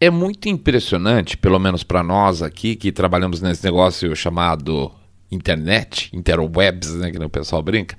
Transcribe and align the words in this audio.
É 0.00 0.08
muito 0.08 0.48
impressionante, 0.48 1.36
pelo 1.36 1.58
menos 1.58 1.82
para 1.82 2.02
nós 2.02 2.40
aqui 2.40 2.74
que 2.74 2.90
trabalhamos 2.90 3.42
nesse 3.42 3.62
negócio 3.62 4.16
chamado 4.16 4.90
internet, 5.30 6.08
interwebs, 6.14 6.94
né, 6.94 7.10
que 7.10 7.18
o 7.18 7.28
pessoal 7.28 7.62
brinca, 7.62 7.96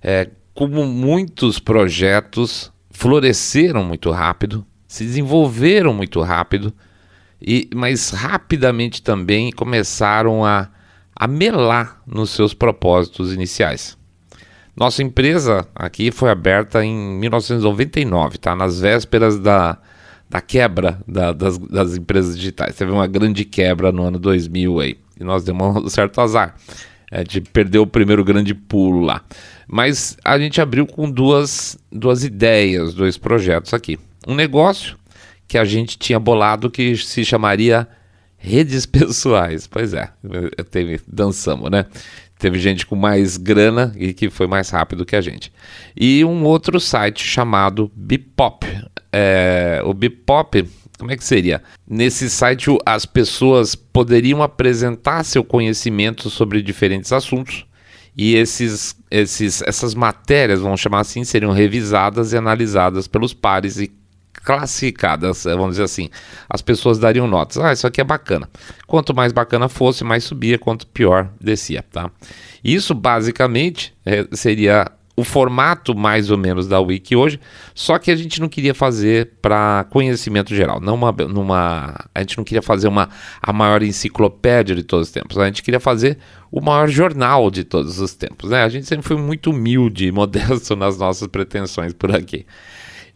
é, 0.00 0.30
como 0.54 0.86
muitos 0.86 1.58
projetos 1.58 2.72
floresceram 2.90 3.82
muito 3.82 4.12
rápido, 4.12 4.64
se 4.86 5.04
desenvolveram 5.04 5.92
muito 5.92 6.20
rápido, 6.20 6.72
e, 7.42 7.68
mas 7.74 8.10
rapidamente 8.10 9.02
também 9.02 9.50
começaram 9.50 10.44
a, 10.44 10.68
a 11.16 11.26
melar 11.26 12.00
nos 12.06 12.30
seus 12.30 12.54
propósitos 12.54 13.32
iniciais. 13.32 13.98
Nossa 14.76 15.02
empresa 15.02 15.66
aqui 15.74 16.12
foi 16.12 16.30
aberta 16.30 16.84
em 16.84 16.94
1999, 17.18 18.38
tá? 18.38 18.54
Nas 18.54 18.80
vésperas 18.80 19.38
da, 19.38 19.78
da 20.30 20.40
quebra 20.40 21.00
da, 21.06 21.32
das, 21.32 21.58
das, 21.58 21.96
empresas 21.96 22.36
digitais. 22.36 22.76
Teve 22.76 22.92
uma 22.92 23.08
grande 23.08 23.44
quebra 23.44 23.90
no 23.90 24.04
ano 24.04 24.18
2000 24.18 24.80
aí. 24.80 24.96
E 25.18 25.24
nós 25.24 25.42
demos 25.42 25.76
um 25.84 25.88
certo 25.88 26.20
azar. 26.20 26.54
É, 27.12 27.24
de 27.24 27.40
perder 27.40 27.80
o 27.80 27.86
primeiro 27.88 28.22
grande 28.22 28.54
pulo 28.54 29.00
lá. 29.00 29.24
Mas 29.66 30.16
a 30.24 30.38
gente 30.38 30.60
abriu 30.60 30.86
com 30.86 31.10
duas, 31.10 31.76
duas 31.90 32.22
ideias, 32.22 32.94
dois 32.94 33.18
projetos 33.18 33.74
aqui. 33.74 33.98
Um 34.28 34.36
negócio 34.36 34.96
que 35.48 35.58
a 35.58 35.64
gente 35.64 35.98
tinha 35.98 36.20
bolado 36.20 36.70
que 36.70 36.96
se 36.96 37.24
chamaria 37.24 37.88
redes 38.38 38.86
pessoais. 38.86 39.66
Pois 39.66 39.92
é, 39.92 40.08
teve, 40.70 41.00
dançamos, 41.08 41.68
né? 41.68 41.86
Teve 42.38 42.60
gente 42.60 42.86
com 42.86 42.94
mais 42.94 43.36
grana 43.36 43.92
e 43.96 44.14
que 44.14 44.30
foi 44.30 44.46
mais 44.46 44.70
rápido 44.70 45.04
que 45.04 45.16
a 45.16 45.20
gente. 45.20 45.52
E 45.96 46.24
um 46.24 46.44
outro 46.44 46.78
site 46.78 47.24
chamado 47.24 47.90
Bipop. 47.94 48.64
É, 49.12 49.82
o 49.84 49.92
Bipop, 49.92 50.68
como 50.98 51.10
é 51.10 51.16
que 51.16 51.24
seria? 51.24 51.62
Nesse 51.88 52.28
site 52.28 52.68
as 52.84 53.06
pessoas 53.06 53.74
poderiam 53.74 54.42
apresentar 54.42 55.24
seu 55.24 55.42
conhecimento 55.42 56.28
sobre 56.28 56.62
diferentes 56.62 57.12
assuntos 57.12 57.66
e 58.16 58.34
esses, 58.34 58.96
esses, 59.10 59.62
essas 59.62 59.94
matérias, 59.94 60.60
vamos 60.60 60.80
chamar 60.80 61.00
assim, 61.00 61.24
seriam 61.24 61.52
revisadas 61.52 62.32
e 62.32 62.36
analisadas 62.36 63.08
pelos 63.08 63.32
pares 63.32 63.78
e 63.78 63.90
classificadas, 64.44 65.44
vamos 65.44 65.70
dizer 65.70 65.84
assim. 65.84 66.10
As 66.48 66.62
pessoas 66.62 66.98
dariam 66.98 67.26
notas. 67.26 67.58
Ah, 67.58 67.72
isso 67.72 67.86
aqui 67.86 68.00
é 68.00 68.04
bacana. 68.04 68.48
Quanto 68.86 69.14
mais 69.14 69.32
bacana 69.32 69.68
fosse, 69.68 70.04
mais 70.04 70.24
subia, 70.24 70.58
quanto 70.58 70.86
pior 70.86 71.30
descia, 71.40 71.84
tá? 71.90 72.10
Isso 72.62 72.94
basicamente 72.94 73.94
é, 74.04 74.26
seria 74.32 74.90
o 75.20 75.24
formato 75.24 75.94
mais 75.94 76.30
ou 76.30 76.38
menos 76.38 76.66
da 76.66 76.80
Wiki 76.80 77.14
hoje, 77.14 77.38
só 77.74 77.98
que 77.98 78.10
a 78.10 78.16
gente 78.16 78.40
não 78.40 78.48
queria 78.48 78.74
fazer 78.74 79.32
para 79.42 79.84
conhecimento 79.90 80.54
geral, 80.54 80.80
não 80.80 80.94
uma, 80.94 81.12
numa, 81.12 81.94
a 82.14 82.20
gente 82.20 82.38
não 82.38 82.44
queria 82.44 82.62
fazer 82.62 82.88
uma 82.88 83.10
a 83.42 83.52
maior 83.52 83.82
enciclopédia 83.82 84.74
de 84.74 84.82
todos 84.82 85.08
os 85.08 85.12
tempos, 85.12 85.36
a 85.36 85.44
gente 85.44 85.62
queria 85.62 85.78
fazer 85.78 86.16
o 86.50 86.60
maior 86.60 86.88
jornal 86.88 87.50
de 87.50 87.64
todos 87.64 88.00
os 88.00 88.14
tempos, 88.14 88.50
né? 88.50 88.62
A 88.62 88.68
gente 88.70 88.86
sempre 88.86 89.06
foi 89.06 89.18
muito 89.18 89.50
humilde 89.50 90.06
e 90.06 90.12
modesto 90.12 90.74
nas 90.74 90.96
nossas 90.96 91.28
pretensões 91.28 91.92
por 91.92 92.14
aqui. 92.14 92.46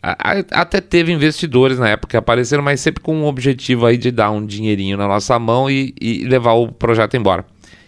Até 0.03 0.83
teve 0.83 1.11
investidores 1.11 1.79
na 1.79 1.89
época 1.89 2.11
que 2.11 2.17
apareceram, 2.19 2.63
mas 2.63 2.79
sempre 2.81 3.03
com 3.03 3.23
o 3.23 3.27
objetivo 3.27 3.87
aí 3.87 3.97
de 3.97 4.11
dar 4.11 4.31
um 4.31 4.45
dinheirinho 4.45 4.99
na 4.99 5.09
nossa 5.09 5.39
mão 5.39 5.71
e, 5.71 5.95
e 5.99 6.25
levar 6.25 6.53
o 6.53 6.71
projeto 6.71 7.17
embora. 7.17 7.47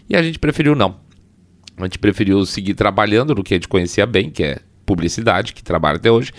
E 0.09 0.15
a 0.15 0.23
gente 0.23 0.39
preferiu 0.39 0.73
não. 0.73 1.06
A 1.77 1.83
gente 1.83 1.99
preferiu 1.99 2.45
seguir 2.45 2.73
trabalhando 2.73 3.35
no 3.35 3.43
que 3.43 3.53
a 3.53 3.57
gente 3.57 3.67
conhecia 3.67 4.05
bem, 4.05 4.29
que 4.29 4.43
é 4.43 4.57
publicidade, 4.85 5.53
que 5.53 5.63
trabalha 5.63 5.97
até 5.97 6.11
hoje. 6.11 6.31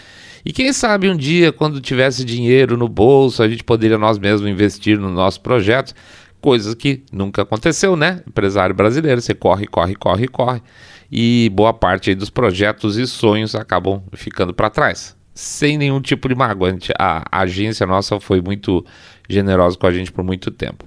E 0.44 0.52
quem 0.52 0.72
sabe 0.72 1.08
um 1.08 1.16
dia, 1.16 1.52
quando 1.52 1.80
tivesse 1.80 2.24
dinheiro 2.24 2.76
no 2.76 2.88
bolso, 2.88 3.42
a 3.42 3.48
gente 3.48 3.62
poderia 3.62 3.98
nós 3.98 4.18
mesmos 4.18 4.48
investir 4.48 4.98
no 4.98 5.10
nosso 5.10 5.40
projeto, 5.40 5.94
coisas 6.40 6.74
que 6.74 7.02
nunca 7.12 7.42
aconteceu, 7.42 7.96
né? 7.96 8.22
Empresário 8.26 8.74
brasileiro, 8.74 9.20
você 9.20 9.34
corre, 9.34 9.66
corre, 9.66 9.94
corre, 9.94 10.28
corre, 10.28 10.62
e 11.10 11.50
boa 11.54 11.72
parte 11.72 12.14
dos 12.14 12.30
projetos 12.30 12.96
e 12.96 13.06
sonhos 13.06 13.54
acabam 13.54 14.02
ficando 14.14 14.54
para 14.54 14.70
trás 14.70 15.18
sem 15.38 15.78
nenhum 15.78 16.00
tipo 16.00 16.28
de 16.28 16.34
mágoa. 16.34 16.76
A 16.98 17.42
agência 17.42 17.86
nossa 17.86 18.18
foi 18.18 18.40
muito 18.40 18.84
generosa 19.28 19.78
com 19.78 19.86
a 19.86 19.92
gente 19.92 20.10
por 20.10 20.24
muito 20.24 20.50
tempo. 20.50 20.84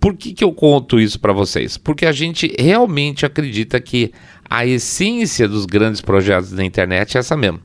Por 0.00 0.14
que, 0.14 0.32
que 0.32 0.44
eu 0.44 0.52
conto 0.52 1.00
isso 1.00 1.18
para 1.18 1.32
vocês? 1.32 1.76
Porque 1.76 2.06
a 2.06 2.12
gente 2.12 2.54
realmente 2.58 3.26
acredita 3.26 3.80
que 3.80 4.12
a 4.48 4.64
essência 4.64 5.48
dos 5.48 5.66
grandes 5.66 6.00
projetos 6.00 6.52
da 6.52 6.64
internet 6.64 7.16
é 7.16 7.20
essa 7.20 7.36
mesmo. 7.36 7.60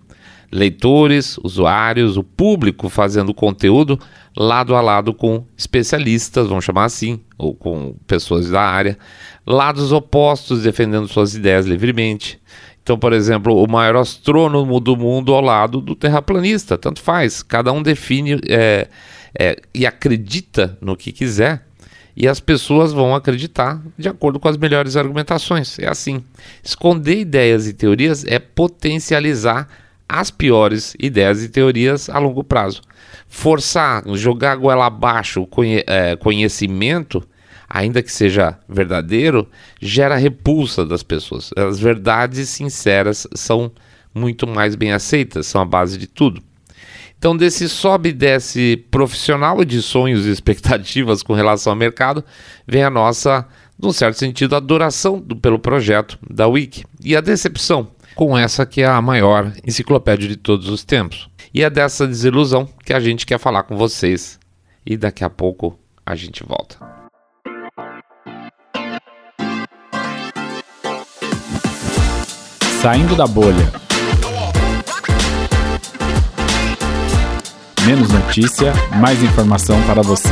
Leitores, 0.51 1.37
usuários, 1.43 2.15
o 2.15 2.23
público 2.23 2.89
fazendo 2.89 3.33
conteúdo 3.33 3.99
lado 4.35 4.75
a 4.75 4.81
lado 4.81 5.13
com 5.13 5.45
especialistas, 5.57 6.47
vamos 6.47 6.65
chamar 6.65 6.85
assim, 6.85 7.19
ou 7.37 7.55
com 7.55 7.95
pessoas 8.07 8.49
da 8.49 8.61
área, 8.61 8.97
lados 9.45 9.91
opostos 9.91 10.63
defendendo 10.63 11.07
suas 11.07 11.35
ideias 11.35 11.65
livremente, 11.65 12.39
então, 12.83 12.99
por 12.99 13.13
exemplo, 13.13 13.63
o 13.63 13.71
maior 13.71 13.95
astrônomo 13.95 14.77
do 14.79 14.97
mundo 14.97 15.33
ao 15.33 15.39
lado 15.39 15.79
do 15.79 15.95
terraplanista, 15.95 16.77
tanto 16.77 17.01
faz. 17.01 17.41
Cada 17.41 17.71
um 17.71 17.81
define 17.81 18.41
é, 18.49 18.89
é, 19.39 19.55
e 19.73 19.85
acredita 19.85 20.77
no 20.81 20.97
que 20.97 21.13
quiser, 21.13 21.65
e 22.15 22.27
as 22.27 22.39
pessoas 22.39 22.93
vão 22.93 23.15
acreditar 23.15 23.81
de 23.97 24.07
acordo 24.07 24.39
com 24.39 24.47
as 24.47 24.57
melhores 24.57 24.95
argumentações. 24.95 25.79
É 25.79 25.87
assim. 25.87 26.23
Esconder 26.63 27.19
ideias 27.19 27.67
e 27.67 27.73
teorias 27.73 28.23
é 28.25 28.39
potencializar 28.39 29.67
as 30.07 30.29
piores 30.29 30.95
ideias 30.99 31.43
e 31.43 31.49
teorias 31.49 32.09
a 32.09 32.19
longo 32.19 32.43
prazo. 32.43 32.81
Forçar, 33.27 34.03
jogar 34.15 34.55
goela 34.55 34.85
abaixo 34.85 35.41
o 35.41 35.47
conhe 35.47 35.83
é, 35.87 36.15
conhecimento 36.15 37.27
ainda 37.73 38.03
que 38.03 38.11
seja 38.11 38.59
verdadeiro, 38.69 39.47
gera 39.81 40.15
repulsa 40.15 40.85
das 40.85 41.01
pessoas. 41.01 41.49
As 41.57 41.79
verdades 41.79 42.47
sinceras 42.49 43.25
são 43.33 43.71
muito 44.13 44.45
mais 44.45 44.75
bem 44.75 44.91
aceitas, 44.91 45.47
são 45.47 45.59
a 45.59 45.65
base 45.65 45.97
de 45.97 46.05
tudo. 46.05 46.39
Então, 47.23 47.37
desse 47.37 47.69
sobe 47.69 48.09
e 48.09 48.11
desce 48.11 48.75
profissional 48.91 49.63
de 49.63 49.81
sonhos 49.81 50.25
e 50.25 50.29
expectativas 50.29 51.23
com 51.23 51.31
relação 51.31 51.71
ao 51.71 51.77
mercado, 51.77 52.21
vem 52.67 52.83
a 52.83 52.89
nossa, 52.89 53.47
num 53.79 53.93
certo 53.93 54.17
sentido, 54.17 54.57
adoração 54.57 55.21
do, 55.21 55.33
pelo 55.33 55.57
projeto 55.57 56.19
da 56.29 56.49
Wiki 56.49 56.83
e 57.01 57.15
a 57.15 57.21
decepção 57.21 57.87
com 58.13 58.37
essa 58.37 58.65
que 58.65 58.81
é 58.81 58.87
a 58.87 59.01
maior 59.01 59.53
enciclopédia 59.65 60.27
de 60.27 60.35
todos 60.35 60.67
os 60.67 60.83
tempos. 60.83 61.29
E 61.53 61.63
é 61.63 61.69
dessa 61.69 62.05
desilusão 62.05 62.67
que 62.83 62.91
a 62.91 62.99
gente 62.99 63.25
quer 63.25 63.39
falar 63.39 63.63
com 63.63 63.77
vocês. 63.77 64.37
E 64.85 64.97
daqui 64.97 65.23
a 65.23 65.29
pouco 65.29 65.79
a 66.05 66.15
gente 66.15 66.43
volta. 66.43 66.75
Saindo 72.81 73.15
da 73.15 73.25
bolha. 73.25 73.92
Menos 77.85 78.07
notícia, 78.13 78.71
mais 78.97 79.21
informação 79.21 79.77
para 79.83 80.01
você. 80.01 80.29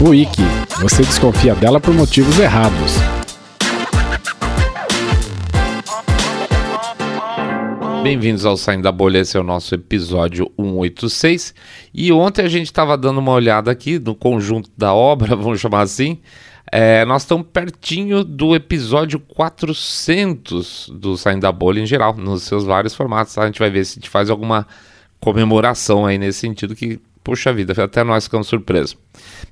Wiki, 0.00 0.42
você 0.80 1.02
desconfia 1.02 1.52
dela 1.56 1.80
por 1.80 1.92
motivos 1.92 2.38
errados. 2.38 2.92
Bem-vindos 8.04 8.46
ao 8.46 8.56
Saindo 8.56 8.84
da 8.84 8.92
Bolha, 8.92 9.18
esse 9.18 9.36
é 9.36 9.40
o 9.40 9.42
nosso 9.42 9.74
episódio 9.74 10.48
186. 10.56 11.54
E 11.92 12.12
ontem 12.12 12.42
a 12.42 12.48
gente 12.48 12.66
estava 12.66 12.96
dando 12.96 13.18
uma 13.18 13.32
olhada 13.32 13.68
aqui 13.68 13.98
no 13.98 14.14
conjunto 14.14 14.70
da 14.78 14.94
obra, 14.94 15.34
vamos 15.34 15.58
chamar 15.58 15.80
assim, 15.80 16.20
é, 16.70 17.04
nós 17.04 17.22
estamos 17.22 17.46
pertinho 17.52 18.24
do 18.24 18.54
episódio 18.54 19.20
400 19.20 20.90
do 20.94 21.16
Saindo 21.16 21.42
da 21.42 21.52
Bolha 21.52 21.80
em 21.80 21.86
geral, 21.86 22.16
nos 22.16 22.44
seus 22.44 22.64
vários 22.64 22.94
formatos. 22.94 23.34
Tá? 23.34 23.42
A 23.42 23.46
gente 23.46 23.58
vai 23.58 23.70
ver 23.70 23.84
se 23.84 23.92
a 23.92 23.94
gente 23.96 24.10
faz 24.10 24.30
alguma 24.30 24.66
comemoração 25.20 26.06
aí 26.06 26.18
nesse 26.18 26.40
sentido 26.40 26.74
que, 26.74 26.98
puxa 27.22 27.52
vida, 27.52 27.74
até 27.82 28.02
nós 28.02 28.24
ficamos 28.24 28.46
surpresos. 28.46 28.96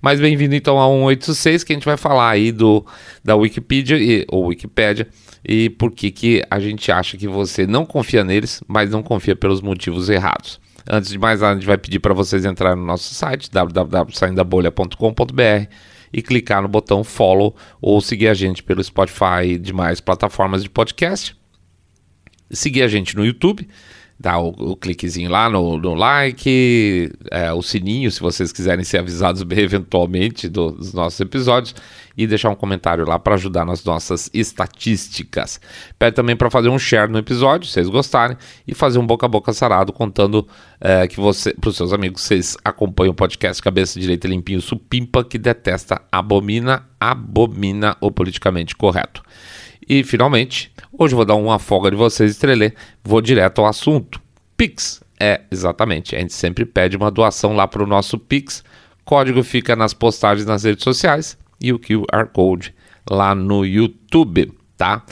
Mas 0.00 0.20
bem-vindo 0.20 0.54
então 0.54 0.80
a 0.80 0.86
186, 0.86 1.64
que 1.64 1.72
a 1.72 1.76
gente 1.76 1.84
vai 1.84 1.96
falar 1.96 2.30
aí 2.30 2.50
do, 2.50 2.84
da 3.22 3.36
Wikipedia, 3.36 3.98
e, 3.98 4.26
ou 4.28 4.46
Wikipédia, 4.46 5.06
e 5.44 5.70
por 5.70 5.92
que, 5.92 6.10
que 6.10 6.42
a 6.50 6.58
gente 6.58 6.90
acha 6.90 7.16
que 7.16 7.28
você 7.28 7.66
não 7.66 7.86
confia 7.86 8.24
neles, 8.24 8.62
mas 8.66 8.90
não 8.90 9.02
confia 9.02 9.36
pelos 9.36 9.60
motivos 9.60 10.08
errados. 10.08 10.60
Antes 10.88 11.10
de 11.10 11.18
mais 11.18 11.40
nada, 11.40 11.52
a 11.52 11.54
gente 11.54 11.66
vai 11.66 11.78
pedir 11.78 12.00
para 12.00 12.12
vocês 12.12 12.44
entrarem 12.44 12.78
no 12.78 12.84
nosso 12.84 13.14
site 13.14 13.48
www.saindabolha.com.br 13.50 15.91
e 16.12 16.22
clicar 16.22 16.62
no 16.62 16.68
botão 16.68 17.02
follow 17.02 17.56
ou 17.80 18.00
seguir 18.00 18.28
a 18.28 18.34
gente 18.34 18.62
pelo 18.62 18.82
Spotify 18.82 19.44
e 19.46 19.58
demais 19.58 20.00
plataformas 20.00 20.62
de 20.62 20.70
podcast. 20.70 21.36
Seguir 22.50 22.82
a 22.82 22.88
gente 22.88 23.16
no 23.16 23.24
YouTube, 23.24 23.66
dá 24.22 24.38
o, 24.38 24.50
o 24.50 24.76
cliquezinho 24.76 25.28
lá 25.28 25.50
no, 25.50 25.76
no 25.76 25.94
like, 25.94 27.10
é, 27.30 27.52
o 27.52 27.60
sininho, 27.60 28.10
se 28.10 28.20
vocês 28.20 28.52
quiserem 28.52 28.84
ser 28.84 28.98
avisados 28.98 29.42
eventualmente 29.50 30.48
do, 30.48 30.70
dos 30.70 30.94
nossos 30.94 31.18
episódios, 31.20 31.74
e 32.16 32.26
deixar 32.26 32.50
um 32.50 32.54
comentário 32.54 33.04
lá 33.06 33.18
para 33.18 33.34
ajudar 33.34 33.64
nas 33.64 33.82
nossas 33.84 34.30
estatísticas. 34.32 35.60
Pede 35.98 36.14
também 36.14 36.36
para 36.36 36.50
fazer 36.50 36.68
um 36.68 36.78
share 36.78 37.10
no 37.10 37.18
episódio, 37.18 37.66
se 37.66 37.72
vocês 37.72 37.88
gostarem, 37.88 38.36
e 38.66 38.74
fazer 38.74 38.98
um 38.98 39.06
boca 39.06 39.26
a 39.26 39.28
boca 39.28 39.52
sarado 39.52 39.92
contando 39.92 40.46
é, 40.80 41.08
que 41.08 41.16
você, 41.16 41.52
para 41.54 41.70
os 41.70 41.76
seus 41.76 41.92
amigos, 41.92 42.22
vocês 42.22 42.56
acompanham 42.64 43.10
o 43.10 43.14
podcast 43.14 43.60
Cabeça 43.60 43.98
Direita 43.98 44.28
Limpinho 44.28 44.60
Supimpa, 44.60 45.24
que 45.24 45.38
detesta, 45.38 46.00
abomina, 46.12 46.86
abomina 47.00 47.96
o 48.00 48.12
politicamente 48.12 48.76
correto. 48.76 49.22
E 49.88 50.02
finalmente, 50.04 50.72
hoje 50.96 51.14
vou 51.14 51.24
dar 51.24 51.34
uma 51.34 51.58
folga 51.58 51.90
de 51.90 51.96
vocês, 51.96 52.30
estrelê, 52.30 52.72
vou 53.02 53.20
direto 53.20 53.60
ao 53.60 53.66
assunto. 53.66 54.20
Pix. 54.56 55.02
É, 55.18 55.40
exatamente. 55.50 56.16
A 56.16 56.20
gente 56.20 56.32
sempre 56.32 56.64
pede 56.64 56.96
uma 56.96 57.10
doação 57.10 57.54
lá 57.54 57.66
para 57.66 57.82
o 57.82 57.86
nosso 57.86 58.18
Pix. 58.18 58.64
Código 59.04 59.42
fica 59.42 59.74
nas 59.74 59.92
postagens 59.94 60.46
nas 60.46 60.64
redes 60.64 60.84
sociais 60.84 61.36
e 61.60 61.72
o 61.72 61.78
QR 61.78 62.26
Code 62.32 62.74
lá 63.08 63.34
no 63.34 63.64
YouTube, 63.64 64.52
tá? 64.76 65.04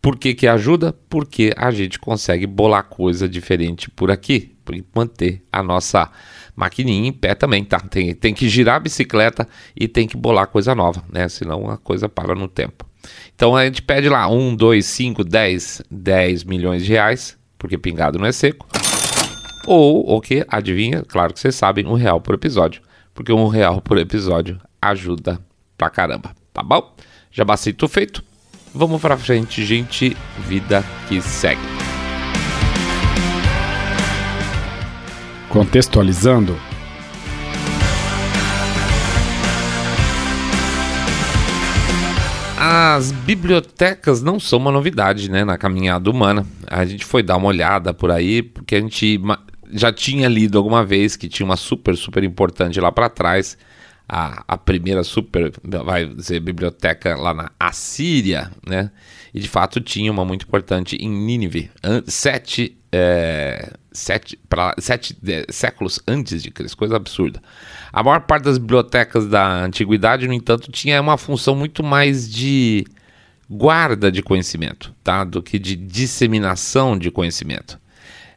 Por 0.00 0.16
que, 0.16 0.34
que 0.34 0.46
ajuda? 0.46 0.92
Porque 1.08 1.52
a 1.56 1.70
gente 1.70 1.98
consegue 1.98 2.46
bolar 2.46 2.84
coisa 2.84 3.28
diferente 3.28 3.88
por 3.88 4.10
aqui, 4.10 4.54
por 4.64 4.74
manter 4.94 5.42
a 5.52 5.62
nossa 5.62 6.10
maquininha 6.56 7.08
em 7.08 7.12
pé 7.12 7.34
também, 7.34 7.64
tá? 7.64 7.78
Tem, 7.78 8.14
tem 8.14 8.34
que 8.34 8.48
girar 8.48 8.76
a 8.76 8.80
bicicleta 8.80 9.48
e 9.76 9.86
tem 9.86 10.08
que 10.08 10.16
bolar 10.16 10.48
coisa 10.48 10.74
nova, 10.74 11.04
né? 11.10 11.28
Senão 11.28 11.70
a 11.70 11.78
coisa 11.78 12.08
para 12.08 12.34
no 12.34 12.48
tempo. 12.48 12.84
Então 13.34 13.56
a 13.56 13.64
gente 13.64 13.82
pede 13.82 14.08
lá 14.08 14.28
1, 14.28 14.56
2, 14.56 14.84
5, 14.84 15.24
10, 15.24 15.82
10 15.90 16.44
milhões 16.44 16.84
de 16.84 16.92
reais, 16.92 17.36
porque 17.58 17.78
pingado 17.78 18.18
não 18.18 18.26
é 18.26 18.32
seco. 18.32 18.66
Ou 19.66 20.16
o 20.16 20.20
que? 20.20 20.44
Adivinha? 20.48 21.02
Claro 21.02 21.32
que 21.32 21.40
vocês 21.40 21.54
sabem, 21.54 21.86
um 21.86 21.94
real 21.94 22.20
por 22.20 22.34
episódio. 22.34 22.82
Porque 23.14 23.32
um 23.32 23.48
real 23.48 23.80
por 23.80 23.98
episódio 23.98 24.60
ajuda 24.80 25.40
pra 25.76 25.90
caramba, 25.90 26.34
tá 26.52 26.62
bom? 26.62 26.94
Já 27.30 27.44
bastante 27.44 27.86
feito. 27.88 28.22
Vamos 28.74 29.00
pra 29.00 29.16
frente, 29.16 29.64
gente. 29.64 30.16
Vida 30.46 30.82
que 31.08 31.20
segue. 31.20 31.60
Contextualizando, 35.48 36.58
As 42.64 43.10
bibliotecas 43.10 44.22
não 44.22 44.38
são 44.38 44.56
uma 44.60 44.70
novidade 44.70 45.28
né, 45.28 45.44
na 45.44 45.58
caminhada 45.58 46.08
humana. 46.08 46.46
A 46.68 46.84
gente 46.84 47.04
foi 47.04 47.20
dar 47.20 47.36
uma 47.36 47.48
olhada 47.48 47.92
por 47.92 48.08
aí, 48.08 48.40
porque 48.40 48.76
a 48.76 48.80
gente 48.80 49.20
já 49.72 49.92
tinha 49.92 50.28
lido 50.28 50.58
alguma 50.58 50.84
vez 50.84 51.16
que 51.16 51.28
tinha 51.28 51.44
uma 51.44 51.56
super, 51.56 51.96
super 51.96 52.22
importante 52.22 52.80
lá 52.80 52.92
para 52.92 53.08
trás. 53.08 53.58
A, 54.08 54.44
a 54.46 54.56
primeira 54.56 55.02
super, 55.02 55.52
vai 55.84 56.06
dizer, 56.06 56.38
biblioteca 56.38 57.16
lá 57.16 57.34
na 57.34 57.50
Assíria, 57.58 58.52
né? 58.64 58.92
E 59.34 59.40
de 59.40 59.48
fato 59.48 59.80
tinha 59.80 60.12
uma 60.12 60.24
muito 60.24 60.46
importante 60.46 60.94
em 60.94 61.10
Nínive, 61.10 61.68
sete, 62.06 62.78
é, 62.92 63.72
sete, 63.92 64.38
pra, 64.48 64.74
sete 64.78 65.16
é, 65.26 65.44
séculos 65.48 66.00
antes 66.06 66.42
de 66.42 66.50
Cristo, 66.50 66.76
coisa 66.76 66.96
absurda. 66.96 67.42
A 67.92 68.02
maior 68.02 68.20
parte 68.20 68.44
das 68.44 68.58
bibliotecas 68.58 69.26
da 69.26 69.64
antiguidade, 69.64 70.26
no 70.26 70.32
entanto, 70.32 70.70
tinha 70.70 71.00
uma 71.00 71.16
função 71.16 71.54
muito 71.54 71.82
mais 71.82 72.30
de 72.30 72.84
guarda 73.48 74.10
de 74.10 74.22
conhecimento, 74.22 74.94
tá? 75.04 75.24
Do 75.24 75.42
que 75.42 75.58
de 75.58 75.76
disseminação 75.76 76.98
de 76.98 77.10
conhecimento. 77.10 77.78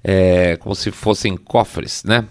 É, 0.03 0.57
como 0.57 0.75
se 0.75 0.91
fossem 0.91 1.35
cofres, 1.35 2.03
né? 2.03 2.25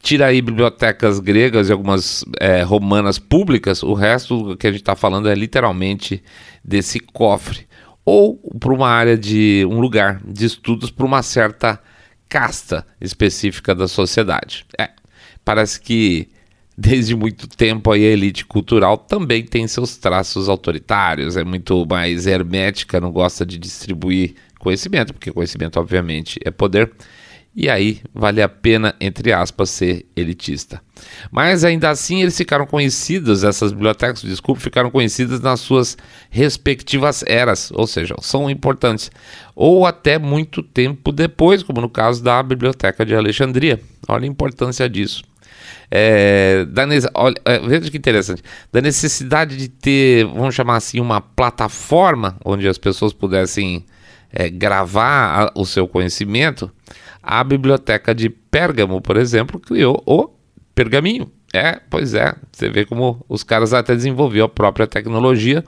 Tira 0.00 0.26
aí 0.26 0.42
bibliotecas 0.42 1.20
gregas 1.20 1.68
e 1.68 1.72
algumas 1.72 2.24
é, 2.40 2.62
romanas 2.62 3.18
públicas, 3.18 3.82
o 3.82 3.94
resto 3.94 4.56
que 4.56 4.66
a 4.66 4.70
gente 4.70 4.80
está 4.80 4.96
falando 4.96 5.28
é 5.28 5.34
literalmente 5.34 6.22
desse 6.64 6.98
cofre 6.98 7.66
ou 8.04 8.36
para 8.58 8.72
uma 8.72 8.88
área 8.88 9.16
de 9.16 9.66
um 9.70 9.80
lugar 9.80 10.20
de 10.24 10.44
estudos 10.44 10.90
para 10.90 11.06
uma 11.06 11.22
certa 11.22 11.80
casta 12.32 12.86
específica 12.98 13.74
da 13.74 13.86
sociedade. 13.86 14.64
É, 14.80 14.88
parece 15.44 15.78
que 15.78 16.30
desde 16.76 17.14
muito 17.14 17.46
tempo 17.46 17.92
a 17.92 17.98
elite 17.98 18.46
cultural 18.46 18.96
também 18.96 19.44
tem 19.44 19.68
seus 19.68 19.98
traços 19.98 20.48
autoritários, 20.48 21.36
é 21.36 21.44
muito 21.44 21.84
mais 21.84 22.26
hermética, 22.26 22.98
não 22.98 23.12
gosta 23.12 23.44
de 23.44 23.58
distribuir 23.58 24.34
conhecimento, 24.58 25.12
porque 25.12 25.30
conhecimento 25.30 25.78
obviamente 25.78 26.40
é 26.42 26.50
poder. 26.50 26.90
E 27.54 27.68
aí 27.68 28.00
vale 28.14 28.40
a 28.40 28.48
pena, 28.48 28.94
entre 28.98 29.30
aspas, 29.30 29.68
ser 29.68 30.06
elitista. 30.16 30.80
Mas 31.30 31.64
ainda 31.64 31.90
assim 31.90 32.22
eles 32.22 32.36
ficaram 32.36 32.66
conhecidos, 32.66 33.44
essas 33.44 33.72
bibliotecas, 33.72 34.22
desculpe, 34.22 34.62
ficaram 34.62 34.90
conhecidas 34.90 35.40
nas 35.40 35.60
suas 35.60 35.98
respectivas 36.30 37.22
eras, 37.26 37.70
ou 37.74 37.86
seja, 37.86 38.14
são 38.22 38.48
importantes. 38.48 39.10
Ou 39.54 39.84
até 39.84 40.18
muito 40.18 40.62
tempo 40.62 41.12
depois, 41.12 41.62
como 41.62 41.80
no 41.80 41.90
caso 41.90 42.22
da 42.24 42.42
Biblioteca 42.42 43.04
de 43.04 43.14
Alexandria. 43.14 43.78
Olha 44.08 44.24
a 44.24 44.28
importância 44.28 44.88
disso. 44.88 45.22
É, 45.90 46.64
da, 46.70 46.86
olha, 47.14 47.36
é, 47.44 47.58
veja 47.58 47.90
que 47.90 47.98
interessante, 47.98 48.42
da 48.72 48.80
necessidade 48.80 49.58
de 49.58 49.68
ter, 49.68 50.24
vamos 50.24 50.54
chamar 50.54 50.76
assim, 50.76 50.98
uma 50.98 51.20
plataforma 51.20 52.38
onde 52.42 52.66
as 52.66 52.78
pessoas 52.78 53.12
pudessem 53.12 53.84
é, 54.32 54.48
gravar 54.48 55.44
a, 55.44 55.52
o 55.54 55.66
seu 55.66 55.86
conhecimento, 55.86 56.70
a 57.22 57.44
biblioteca 57.44 58.14
de 58.14 58.28
Pérgamo, 58.28 59.00
por 59.00 59.16
exemplo, 59.16 59.60
criou 59.60 60.02
o 60.06 60.30
pergaminho. 60.74 61.30
É, 61.54 61.80
pois 61.90 62.14
é, 62.14 62.34
você 62.50 62.70
vê 62.70 62.84
como 62.84 63.24
os 63.28 63.42
caras 63.42 63.74
até 63.74 63.94
desenvolveram 63.94 64.46
a 64.46 64.48
própria 64.48 64.86
tecnologia 64.86 65.62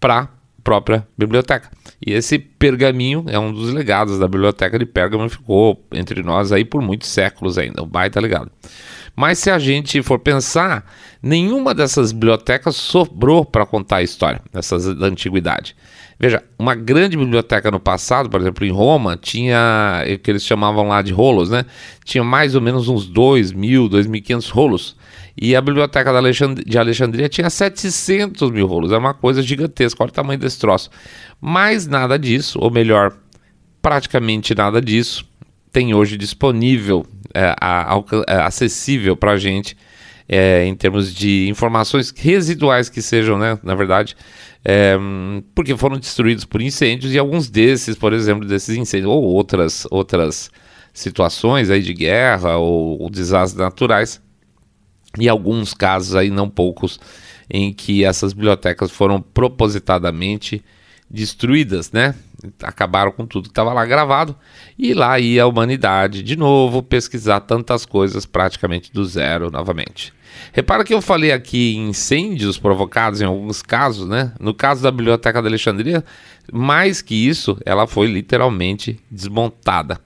para 0.00 0.28
própria 0.62 1.06
biblioteca. 1.16 1.70
E 2.04 2.12
esse 2.12 2.38
pergaminho 2.38 3.24
é 3.28 3.38
um 3.38 3.52
dos 3.52 3.72
legados 3.72 4.18
da 4.18 4.26
biblioteca 4.26 4.78
de 4.78 4.86
Pérgamo 4.86 5.28
ficou 5.28 5.84
entre 5.92 6.22
nós 6.22 6.52
aí 6.52 6.64
por 6.64 6.82
muitos 6.82 7.08
séculos 7.08 7.58
ainda, 7.58 7.82
um 7.82 7.86
baita 7.86 8.20
legado. 8.20 8.50
Mas 9.20 9.38
se 9.38 9.50
a 9.50 9.58
gente 9.58 10.02
for 10.02 10.18
pensar, 10.18 10.90
nenhuma 11.22 11.74
dessas 11.74 12.10
bibliotecas 12.10 12.74
sobrou 12.74 13.44
para 13.44 13.66
contar 13.66 13.96
a 13.96 14.02
história, 14.02 14.40
dessas 14.50 14.96
da 14.96 15.08
antiguidade. 15.08 15.76
Veja, 16.18 16.42
uma 16.58 16.74
grande 16.74 17.18
biblioteca 17.18 17.70
no 17.70 17.78
passado, 17.78 18.30
por 18.30 18.40
exemplo, 18.40 18.64
em 18.64 18.70
Roma, 18.70 19.18
tinha 19.18 20.02
o 20.10 20.18
que 20.18 20.30
eles 20.30 20.42
chamavam 20.42 20.88
lá 20.88 21.02
de 21.02 21.12
rolos, 21.12 21.50
né? 21.50 21.66
Tinha 22.02 22.24
mais 22.24 22.54
ou 22.54 22.62
menos 22.62 22.88
uns 22.88 23.04
2 23.04 23.52
mil, 23.52 23.90
2.500 23.90 24.50
rolos. 24.50 24.96
E 25.36 25.54
a 25.54 25.60
biblioteca 25.60 26.10
de 26.64 26.78
Alexandria 26.78 27.28
tinha 27.28 27.50
700 27.50 28.50
mil 28.50 28.66
rolos. 28.66 28.90
É 28.90 28.96
uma 28.96 29.12
coisa 29.12 29.42
gigantesca. 29.42 30.02
Olha 30.02 30.08
o 30.08 30.14
tamanho 30.14 30.40
desse 30.40 30.58
troço. 30.58 30.88
Mas 31.38 31.86
nada 31.86 32.18
disso, 32.18 32.58
ou 32.58 32.70
melhor, 32.70 33.14
praticamente 33.82 34.54
nada 34.54 34.80
disso, 34.80 35.28
tem 35.72 35.94
hoje 35.94 36.16
disponível, 36.16 37.06
é, 37.34 37.54
a, 37.60 37.94
a, 37.94 38.02
é, 38.26 38.36
acessível 38.42 39.16
para 39.16 39.32
a 39.32 39.36
gente, 39.36 39.76
é, 40.28 40.64
em 40.64 40.74
termos 40.74 41.14
de 41.14 41.48
informações 41.48 42.12
residuais 42.16 42.88
que 42.88 43.02
sejam, 43.02 43.38
né? 43.38 43.58
Na 43.62 43.74
verdade, 43.74 44.16
é, 44.64 44.96
porque 45.54 45.76
foram 45.76 45.98
destruídos 45.98 46.44
por 46.44 46.60
incêndios 46.60 47.12
e 47.12 47.18
alguns 47.18 47.48
desses, 47.48 47.96
por 47.96 48.12
exemplo, 48.12 48.46
desses 48.46 48.76
incêndios 48.76 49.10
ou 49.10 49.22
outras 49.22 49.86
outras 49.90 50.50
situações 50.92 51.70
aí 51.70 51.82
de 51.82 51.94
guerra 51.94 52.56
ou, 52.56 53.00
ou 53.00 53.10
desastres 53.10 53.60
naturais 53.60 54.20
e 55.18 55.28
alguns 55.28 55.72
casos 55.72 56.14
aí 56.14 56.30
não 56.30 56.48
poucos 56.48 57.00
em 57.48 57.72
que 57.72 58.04
essas 58.04 58.32
bibliotecas 58.32 58.90
foram 58.90 59.20
propositadamente 59.20 60.62
destruídas, 61.10 61.90
né? 61.90 62.14
Acabaram 62.62 63.10
com 63.10 63.26
tudo 63.26 63.44
que 63.44 63.50
estava 63.50 63.72
lá 63.72 63.84
gravado 63.84 64.34
e 64.78 64.94
lá 64.94 65.18
ia 65.18 65.42
a 65.42 65.46
humanidade 65.46 66.22
de 66.22 66.36
novo 66.36 66.82
pesquisar 66.82 67.40
tantas 67.40 67.84
coisas 67.84 68.24
praticamente 68.24 68.92
do 68.92 69.04
zero 69.04 69.50
novamente. 69.50 70.12
Repara 70.52 70.84
que 70.84 70.94
eu 70.94 71.02
falei 71.02 71.32
aqui 71.32 71.76
incêndios 71.76 72.56
provocados 72.56 73.20
em 73.20 73.24
alguns 73.24 73.60
casos, 73.60 74.08
né? 74.08 74.32
No 74.38 74.54
caso 74.54 74.82
da 74.82 74.90
Biblioteca 74.90 75.42
da 75.42 75.48
Alexandria, 75.48 76.04
mais 76.52 77.02
que 77.02 77.14
isso, 77.14 77.58
ela 77.66 77.86
foi 77.86 78.06
literalmente 78.06 78.98
desmontada. 79.10 80.00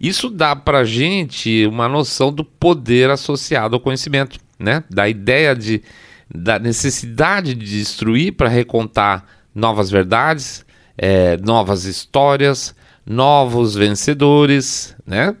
Isso 0.00 0.30
dá 0.30 0.56
para 0.56 0.82
gente 0.82 1.66
uma 1.66 1.86
noção 1.86 2.32
do 2.32 2.42
poder 2.42 3.10
associado 3.10 3.76
ao 3.76 3.80
conhecimento, 3.80 4.40
né? 4.58 4.82
Da 4.90 5.08
ideia 5.08 5.54
de, 5.54 5.82
da 6.34 6.58
necessidade 6.58 7.54
de 7.54 7.78
destruir 7.78 8.32
para 8.32 8.48
recontar 8.48 9.24
novas 9.54 9.90
verdades, 9.90 10.64
é, 10.96 11.36
novas 11.38 11.84
histórias, 11.84 12.74
novos 13.06 13.74
vencedores, 13.74 14.94
né? 15.06 15.36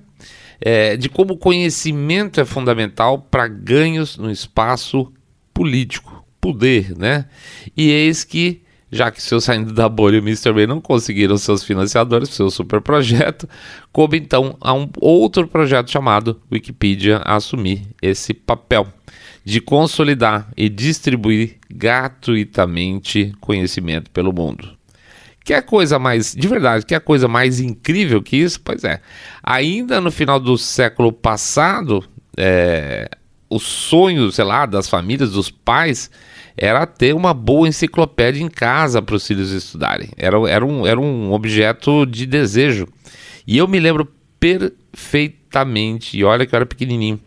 é, 0.60 0.96
de 0.96 1.08
como 1.08 1.34
o 1.34 1.38
conhecimento 1.38 2.40
é 2.40 2.44
fundamental 2.44 3.18
para 3.18 3.48
ganhos 3.48 4.18
no 4.18 4.30
espaço 4.30 5.12
político, 5.54 6.24
poder, 6.40 6.96
né? 6.96 7.26
E 7.76 7.90
eis 7.90 8.24
que 8.24 8.62
já 8.92 9.08
que 9.08 9.22
seu 9.22 9.40
saindo 9.40 9.72
da 9.72 9.88
bolha 9.88 10.16
e 10.16 10.18
o 10.18 10.22
Mr. 10.22 10.52
Bay 10.52 10.66
não 10.66 10.80
conseguiram 10.80 11.38
seus 11.38 11.62
financiadores 11.62 12.30
seu 12.30 12.50
super 12.50 12.80
projeto, 12.80 13.48
coube 13.92 14.18
então 14.18 14.56
a 14.60 14.74
um 14.74 14.88
outro 15.00 15.46
projeto 15.46 15.90
chamado 15.90 16.40
Wikipedia 16.50 17.18
assumir 17.18 17.82
esse 18.02 18.34
papel 18.34 18.88
de 19.50 19.60
consolidar 19.60 20.48
e 20.56 20.68
distribuir 20.68 21.56
gratuitamente 21.68 23.32
conhecimento 23.40 24.08
pelo 24.12 24.32
mundo. 24.32 24.76
Quer 25.44 25.62
coisa 25.62 25.98
mais, 25.98 26.32
de 26.32 26.46
verdade, 26.46 26.86
quer 26.86 27.00
coisa 27.00 27.26
mais 27.26 27.58
incrível 27.58 28.22
que 28.22 28.36
isso? 28.36 28.60
Pois 28.60 28.84
é. 28.84 29.00
Ainda 29.42 30.00
no 30.00 30.12
final 30.12 30.38
do 30.38 30.56
século 30.56 31.12
passado, 31.12 32.04
é, 32.36 33.10
o 33.48 33.58
sonho, 33.58 34.30
sei 34.30 34.44
lá, 34.44 34.66
das 34.66 34.88
famílias, 34.88 35.32
dos 35.32 35.50
pais, 35.50 36.12
era 36.56 36.86
ter 36.86 37.12
uma 37.12 37.34
boa 37.34 37.66
enciclopédia 37.66 38.44
em 38.44 38.48
casa 38.48 39.02
para 39.02 39.16
os 39.16 39.26
filhos 39.26 39.50
estudarem. 39.50 40.10
Era, 40.16 40.36
era, 40.48 40.64
um, 40.64 40.86
era 40.86 41.00
um 41.00 41.32
objeto 41.32 42.06
de 42.06 42.24
desejo. 42.24 42.86
E 43.44 43.58
eu 43.58 43.66
me 43.66 43.80
lembro 43.80 44.08
perfeitamente, 44.38 46.16
e 46.16 46.22
olha 46.22 46.46
que 46.46 46.54
eu 46.54 46.56
era 46.58 46.66
pequenininho, 46.66 47.18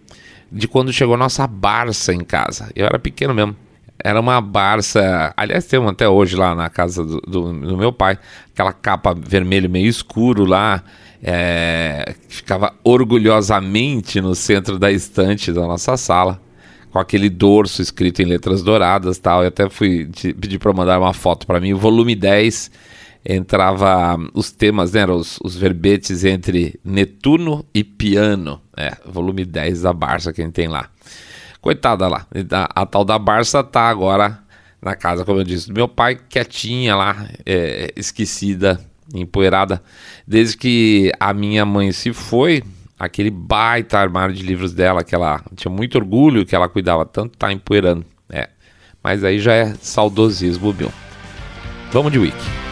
de 0.54 0.68
quando 0.68 0.94
chegou 0.94 1.16
a 1.16 1.18
nossa 1.18 1.48
Barça 1.48 2.14
em 2.14 2.24
casa. 2.24 2.70
Eu 2.76 2.86
era 2.86 3.00
pequeno 3.00 3.34
mesmo. 3.34 3.56
Era 4.04 4.20
uma 4.20 4.40
Barça, 4.40 5.34
aliás, 5.36 5.66
tem 5.66 5.84
até 5.88 6.08
hoje 6.08 6.36
lá 6.36 6.54
na 6.54 6.70
casa 6.70 7.04
do, 7.04 7.20
do, 7.22 7.54
do 7.54 7.78
meu 7.78 7.92
pai, 7.92 8.18
aquela 8.54 8.74
capa 8.74 9.14
vermelho 9.14 9.70
meio 9.70 9.88
escuro 9.88 10.46
lá, 10.46 10.84
é, 11.22 12.16
ficava 12.28 12.74
orgulhosamente 12.84 14.20
no 14.20 14.36
centro 14.36 14.78
da 14.78 14.92
estante 14.92 15.52
da 15.52 15.62
nossa 15.62 15.96
sala, 15.96 16.42
com 16.92 17.00
aquele 17.00 17.30
dorso 17.30 17.82
escrito 17.82 18.22
em 18.22 18.26
letras 18.26 18.62
douradas 18.62 19.18
tal. 19.18 19.42
Eu 19.42 19.48
até 19.48 19.70
fui 19.70 20.10
pedir 20.22 20.60
para 20.60 20.74
mandar 20.74 21.00
uma 21.00 21.14
foto 21.14 21.48
para 21.48 21.60
mim, 21.60 21.74
volume 21.74 22.16
10 22.16 22.72
entrava 23.25 24.18
os 24.34 24.51
temas, 24.51 24.94
né, 24.94 25.06
os, 25.06 25.39
os 25.44 25.56
verbetes 25.56 26.24
entre 26.24 26.80
Netuno 26.84 27.65
e 27.74 27.84
piano. 27.84 28.62
É, 28.75 28.98
volume 29.06 29.46
10 29.46 29.84
da 29.84 29.94
Barça 29.94 30.34
que 30.34 30.42
a 30.42 30.46
gente 30.46 30.53
tem 30.53 30.68
lá. 30.68 30.89
Coitada 31.62 32.08
lá, 32.08 32.27
a, 32.51 32.82
a 32.82 32.86
tal 32.86 33.06
da 33.06 33.18
Barça 33.18 33.63
tá 33.63 33.88
agora 33.88 34.44
na 34.82 34.96
casa, 34.96 35.24
como 35.24 35.39
eu 35.39 35.44
disse, 35.46 35.70
do 35.70 35.74
meu 35.74 35.88
pai, 35.88 36.20
quietinha 36.27 36.94
lá, 36.96 37.25
é, 37.46 37.94
esquecida, 37.96 38.80
empoeirada. 39.13 39.82
Desde 40.27 40.58
que 40.58 41.12
a 41.18 41.34
minha 41.34 41.65
mãe 41.65 41.94
se 41.94 42.12
foi, 42.12 42.62
aquele 43.00 43.30
baita 43.30 43.98
armário 43.98 44.36
de 44.36 44.44
livros 44.44 44.74
dela, 44.74 45.03
que 45.03 45.15
ela 45.15 45.42
tinha 45.56 45.72
muito 45.72 45.98
orgulho 45.98 46.46
que 46.46 46.56
ela 46.56 46.68
cuidava 46.68 47.06
tanto, 47.06 47.38
tá 47.38 47.51
empoeirando. 47.51 48.06
É, 48.30 48.50
mas 49.01 49.24
aí 49.24 49.39
já 49.39 49.53
é 49.53 49.74
saudosismo, 49.75 50.74
meu. 50.74 50.92
Vamos 51.92 52.12
de 52.12 52.20
wiki. 52.20 52.62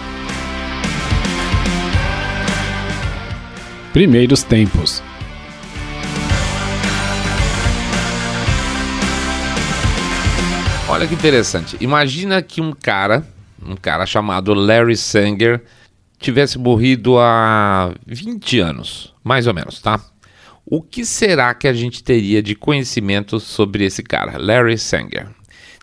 Primeiros 3.94 4.42
tempos. 4.42 5.04
Olha 10.88 11.06
que 11.06 11.14
interessante. 11.14 11.76
Imagina 11.82 12.42
que 12.42 12.62
um 12.62 12.72
cara, 12.72 13.28
um 13.62 13.76
cara 13.76 14.06
chamado 14.06 14.54
Larry 14.54 14.96
Sanger, 14.96 15.62
tivesse 16.18 16.58
morrido 16.58 17.20
há 17.20 17.94
20 18.08 18.60
anos, 18.62 19.14
mais 19.22 19.46
ou 19.46 19.54
menos, 19.54 19.82
tá? 19.82 20.00
O 20.66 20.82
que 20.82 21.04
será 21.04 21.54
que 21.54 21.68
a 21.68 21.74
gente 21.74 22.02
teria 22.02 22.42
de 22.42 22.56
conhecimento 22.56 23.42
sobre 23.42 23.84
esse 23.84 24.02
cara, 24.02 24.38
Larry 24.38 24.78
Sanger? 24.78 25.28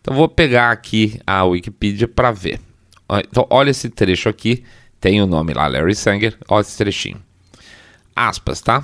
Então 0.01 0.15
vou 0.15 0.31
pegar 0.31 0.71
aqui 0.71 1.21
a 1.27 1.45
Wikipedia 1.45 2.09
para 2.09 2.33
ver. 2.33 2.59
Então 3.29 3.47
olha 3.51 3.69
esse 3.69 3.91
trecho 3.91 4.31
aqui, 4.31 4.65
tem 4.99 5.21
o 5.21 5.27
nome 5.27 5.53
lá, 5.53 5.67
Larry 5.67 5.95
Sanger, 5.95 6.39
olha 6.49 6.63
esse 6.63 6.79
trechinho 6.79 7.28
aspas, 8.27 8.61
tá? 8.61 8.83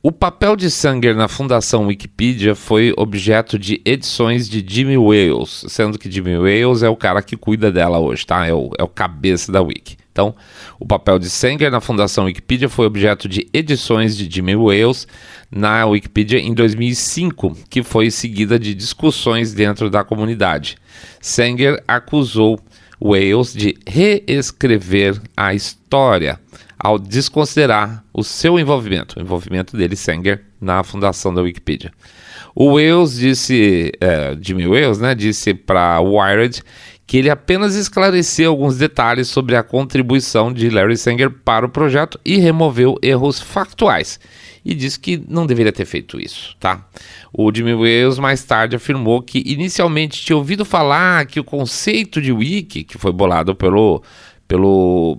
O 0.00 0.12
papel 0.12 0.54
de 0.54 0.70
Sanger 0.70 1.14
na 1.16 1.26
fundação 1.26 1.86
Wikipedia 1.86 2.54
foi 2.54 2.94
objeto 2.96 3.58
de 3.58 3.82
edições 3.84 4.48
de 4.48 4.64
Jimmy 4.66 4.96
Wales, 4.96 5.64
sendo 5.68 5.98
que 5.98 6.10
Jimmy 6.10 6.36
Wales 6.36 6.82
é 6.82 6.88
o 6.88 6.96
cara 6.96 7.20
que 7.20 7.36
cuida 7.36 7.70
dela 7.72 7.98
hoje, 7.98 8.24
tá? 8.24 8.46
É 8.46 8.54
o, 8.54 8.70
é 8.78 8.82
o 8.82 8.88
cabeça 8.88 9.50
da 9.50 9.60
Wiki. 9.60 9.96
Então, 10.12 10.34
o 10.78 10.86
papel 10.86 11.18
de 11.18 11.28
Sanger 11.28 11.70
na 11.70 11.80
fundação 11.80 12.24
Wikipedia 12.26 12.68
foi 12.68 12.86
objeto 12.86 13.28
de 13.28 13.48
edições 13.52 14.16
de 14.16 14.28
Jimmy 14.32 14.54
Wales 14.54 15.06
na 15.50 15.84
Wikipedia 15.86 16.38
em 16.38 16.54
2005, 16.54 17.56
que 17.68 17.82
foi 17.82 18.10
seguida 18.10 18.58
de 18.58 18.74
discussões 18.74 19.52
dentro 19.52 19.90
da 19.90 20.04
comunidade. 20.04 20.76
Sanger 21.20 21.82
acusou 21.86 22.58
Wales 23.00 23.52
de 23.52 23.76
reescrever 23.86 25.20
a 25.36 25.54
história 25.54 26.40
ao 26.78 26.98
desconsiderar 26.98 28.04
o 28.14 28.22
seu 28.22 28.58
envolvimento, 28.58 29.18
o 29.18 29.22
envolvimento 29.22 29.76
dele, 29.76 29.96
Sanger, 29.96 30.44
na 30.60 30.82
fundação 30.82 31.34
da 31.34 31.42
Wikipedia. 31.42 31.92
O 32.54 32.74
Wales 32.74 33.16
disse, 33.16 33.92
é, 34.00 34.36
Jimmy 34.40 34.66
Wales, 34.66 34.98
né, 34.98 35.14
disse 35.14 35.54
para 35.54 36.00
Wired 36.00 36.62
que 37.06 37.16
ele 37.16 37.30
apenas 37.30 37.74
esclareceu 37.74 38.50
alguns 38.50 38.76
detalhes 38.76 39.28
sobre 39.28 39.56
a 39.56 39.62
contribuição 39.62 40.52
de 40.52 40.68
Larry 40.68 40.96
Sanger 40.96 41.30
para 41.30 41.64
o 41.64 41.68
projeto 41.70 42.20
e 42.22 42.36
removeu 42.36 42.96
erros 43.02 43.40
factuais. 43.40 44.20
E 44.62 44.74
disse 44.74 45.00
que 45.00 45.22
não 45.26 45.46
deveria 45.46 45.72
ter 45.72 45.86
feito 45.86 46.20
isso, 46.20 46.54
tá? 46.60 46.86
O 47.32 47.50
Jimmy 47.54 47.72
Wales 47.72 48.18
mais 48.18 48.44
tarde 48.44 48.76
afirmou 48.76 49.22
que 49.22 49.42
inicialmente 49.46 50.22
tinha 50.22 50.36
ouvido 50.36 50.66
falar 50.66 51.24
que 51.24 51.40
o 51.40 51.44
conceito 51.44 52.20
de 52.20 52.30
wiki, 52.30 52.84
que 52.84 52.98
foi 52.98 53.10
bolado 53.10 53.54
pelo 53.54 54.02
pelo 54.46 55.18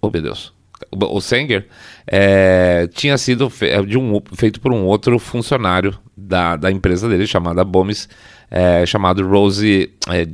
oh 0.00 0.10
meu 0.10 0.22
Deus, 0.22 0.54
o 0.92 1.20
Sanger, 1.20 1.66
é, 2.06 2.88
tinha 2.92 3.16
sido 3.16 3.48
fe 3.48 3.68
é, 3.68 3.80
um, 3.80 4.20
feito 4.34 4.60
por 4.60 4.72
um 4.72 4.84
outro 4.84 5.18
funcionário 5.18 5.98
da, 6.16 6.56
da 6.56 6.70
empresa 6.70 7.08
dele, 7.08 7.26
chamada 7.26 7.64
Bomis, 7.64 8.08
é, 8.50 8.84
chamado 8.84 9.26
Rose, 9.26 9.90
é, 10.08 10.26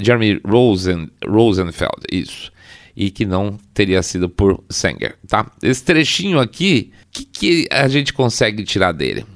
Jeremy 0.00 0.40
Rosen, 0.46 1.10
Rosenfeld, 1.26 2.02
isso. 2.10 2.50
E 2.96 3.10
que 3.10 3.26
não 3.26 3.58
teria 3.74 4.02
sido 4.02 4.28
por 4.28 4.64
Sanger, 4.70 5.16
tá? 5.28 5.50
Esse 5.62 5.84
trechinho 5.84 6.38
aqui, 6.40 6.92
o 7.02 7.06
que, 7.12 7.24
que 7.26 7.68
a 7.70 7.86
gente 7.88 8.14
consegue 8.14 8.64
tirar 8.64 8.92
dele? 8.92 9.26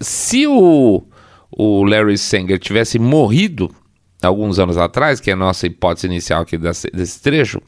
Se 0.00 0.44
o, 0.48 1.04
o 1.50 1.84
Larry 1.84 2.18
Sanger 2.18 2.58
tivesse 2.58 2.98
morrido 2.98 3.72
alguns 4.20 4.58
anos 4.58 4.76
atrás, 4.76 5.20
que 5.20 5.30
é 5.30 5.34
a 5.34 5.36
nossa 5.36 5.68
hipótese 5.68 6.08
inicial 6.08 6.42
aqui 6.42 6.58
desse, 6.58 6.90
desse 6.90 7.22
trecho, 7.22 7.62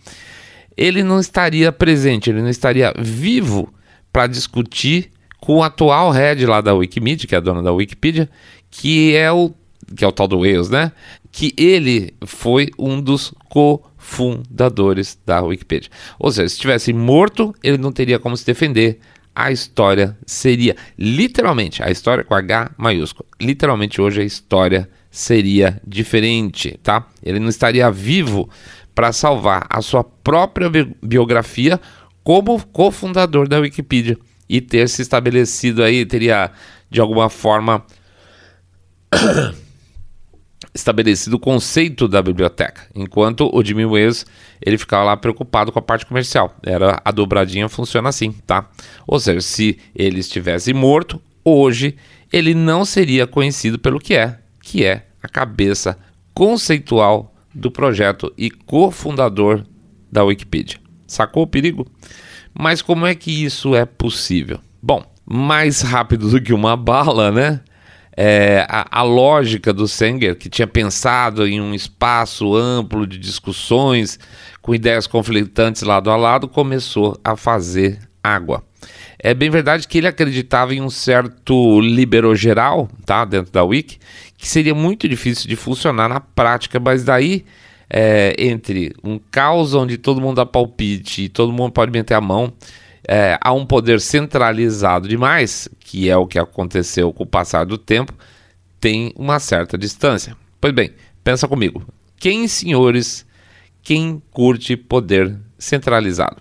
ele 0.78 1.02
não 1.02 1.18
estaria 1.18 1.72
presente, 1.72 2.30
ele 2.30 2.40
não 2.40 2.48
estaria 2.48 2.94
vivo 2.96 3.74
para 4.12 4.28
discutir 4.28 5.10
com 5.40 5.56
o 5.56 5.62
atual 5.64 6.12
head 6.12 6.46
lá 6.46 6.60
da 6.60 6.72
Wikimedia, 6.72 7.26
que 7.26 7.34
é 7.34 7.38
a 7.38 7.40
dona 7.40 7.60
da 7.60 7.72
Wikipedia, 7.72 8.30
que 8.70 9.16
é 9.16 9.30
o 9.32 9.52
que 9.94 10.04
é 10.04 10.08
o 10.08 10.12
tal 10.12 10.28
do 10.28 10.40
Wales, 10.40 10.68
né? 10.68 10.92
Que 11.32 11.52
ele 11.56 12.14
foi 12.26 12.70
um 12.78 13.00
dos 13.00 13.32
cofundadores 13.48 15.18
da 15.24 15.40
Wikipedia. 15.40 15.90
Ou 16.18 16.30
seja, 16.30 16.48
se 16.48 16.54
estivesse 16.54 16.92
morto, 16.92 17.54
ele 17.62 17.78
não 17.78 17.90
teria 17.90 18.18
como 18.18 18.36
se 18.36 18.46
defender. 18.46 19.00
A 19.34 19.50
história 19.50 20.16
seria 20.26 20.76
literalmente 20.98 21.82
a 21.82 21.90
história 21.90 22.22
com 22.22 22.34
H 22.34 22.72
maiúsculo. 22.76 23.26
Literalmente 23.40 24.00
hoje 24.00 24.20
a 24.20 24.24
história 24.24 24.88
seria 25.10 25.80
diferente, 25.86 26.78
tá? 26.82 27.08
Ele 27.22 27.40
não 27.40 27.48
estaria 27.48 27.90
vivo 27.90 28.48
para 28.98 29.12
salvar 29.12 29.64
a 29.70 29.80
sua 29.80 30.02
própria 30.02 30.68
bi 30.68 30.92
biografia 31.00 31.80
como 32.24 32.60
cofundador 32.66 33.48
da 33.48 33.60
Wikipedia 33.60 34.18
e 34.48 34.60
ter 34.60 34.88
se 34.88 35.02
estabelecido 35.02 35.84
aí, 35.84 36.04
teria 36.04 36.50
de 36.90 37.00
alguma 37.00 37.30
forma 37.30 37.86
estabelecido 40.74 41.36
o 41.36 41.38
conceito 41.38 42.08
da 42.08 42.20
biblioteca, 42.20 42.88
enquanto 42.92 43.48
o 43.54 43.64
Jimmy 43.64 43.86
Wales 43.86 44.26
ele 44.60 44.76
ficava 44.76 45.04
lá 45.04 45.16
preocupado 45.16 45.70
com 45.70 45.78
a 45.78 45.82
parte 45.82 46.04
comercial. 46.04 46.56
Era 46.60 47.00
a 47.04 47.12
dobradinha 47.12 47.68
funciona 47.68 48.08
assim, 48.08 48.32
tá? 48.32 48.68
Ou 49.06 49.20
seja, 49.20 49.40
se 49.40 49.78
ele 49.94 50.18
estivesse 50.18 50.74
morto, 50.74 51.22
hoje 51.44 51.96
ele 52.32 52.52
não 52.52 52.84
seria 52.84 53.28
conhecido 53.28 53.78
pelo 53.78 54.00
que 54.00 54.16
é, 54.16 54.40
que 54.60 54.84
é 54.84 55.06
a 55.22 55.28
cabeça 55.28 55.96
conceitual 56.34 57.32
do 57.54 57.70
projeto 57.70 58.32
e 58.36 58.50
cofundador 58.50 59.64
da 60.10 60.24
Wikipedia. 60.24 60.78
Sacou 61.06 61.44
o 61.44 61.46
perigo? 61.46 61.86
Mas 62.58 62.82
como 62.82 63.06
é 63.06 63.14
que 63.14 63.44
isso 63.44 63.74
é 63.74 63.84
possível? 63.84 64.60
Bom, 64.82 65.04
mais 65.24 65.80
rápido 65.82 66.30
do 66.30 66.40
que 66.40 66.52
uma 66.52 66.76
bala, 66.76 67.30
né? 67.30 67.60
É, 68.16 68.66
a, 68.68 69.00
a, 69.00 69.02
lógica 69.02 69.72
do 69.72 69.86
Sanger, 69.86 70.36
que 70.36 70.48
tinha 70.48 70.66
pensado 70.66 71.46
em 71.46 71.60
um 71.60 71.72
espaço 71.72 72.56
amplo 72.56 73.06
de 73.06 73.16
discussões 73.16 74.18
com 74.60 74.74
ideias 74.74 75.06
conflitantes 75.06 75.82
lado 75.82 76.10
a 76.10 76.16
lado, 76.16 76.48
começou 76.48 77.16
a 77.22 77.36
fazer 77.36 78.00
água. 78.22 78.64
É 79.20 79.34
bem 79.34 79.50
verdade 79.50 79.86
que 79.86 79.98
ele 79.98 80.06
acreditava 80.06 80.74
em 80.74 80.80
um 80.80 80.90
certo 80.90 81.80
libero 81.80 82.34
geral, 82.34 82.88
tá, 83.04 83.24
dentro 83.24 83.52
da 83.52 83.62
Wiki, 83.62 83.98
que 84.38 84.48
seria 84.48 84.74
muito 84.74 85.08
difícil 85.08 85.48
de 85.48 85.56
funcionar 85.56 86.08
na 86.08 86.20
prática, 86.20 86.78
mas 86.78 87.02
daí 87.02 87.44
é, 87.90 88.34
entre 88.38 88.94
um 89.02 89.18
caos 89.18 89.74
onde 89.74 89.98
todo 89.98 90.20
mundo 90.20 90.36
dá 90.36 90.46
palpite 90.46 91.24
e 91.24 91.28
todo 91.28 91.52
mundo 91.52 91.72
pode 91.72 91.90
meter 91.90 92.14
a 92.14 92.20
mão, 92.20 92.52
é, 93.06 93.36
a 93.40 93.52
um 93.52 93.66
poder 93.66 94.00
centralizado 94.00 95.08
demais, 95.08 95.68
que 95.80 96.08
é 96.08 96.16
o 96.16 96.26
que 96.26 96.38
aconteceu 96.38 97.12
com 97.12 97.24
o 97.24 97.26
passar 97.26 97.66
do 97.66 97.76
tempo, 97.76 98.14
tem 98.78 99.12
uma 99.16 99.40
certa 99.40 99.76
distância. 99.76 100.36
Pois 100.60 100.72
bem, 100.72 100.92
pensa 101.24 101.48
comigo. 101.48 101.82
Quem, 102.16 102.46
senhores, 102.46 103.26
quem 103.82 104.22
curte 104.30 104.76
poder 104.76 105.36
centralizado? 105.58 106.36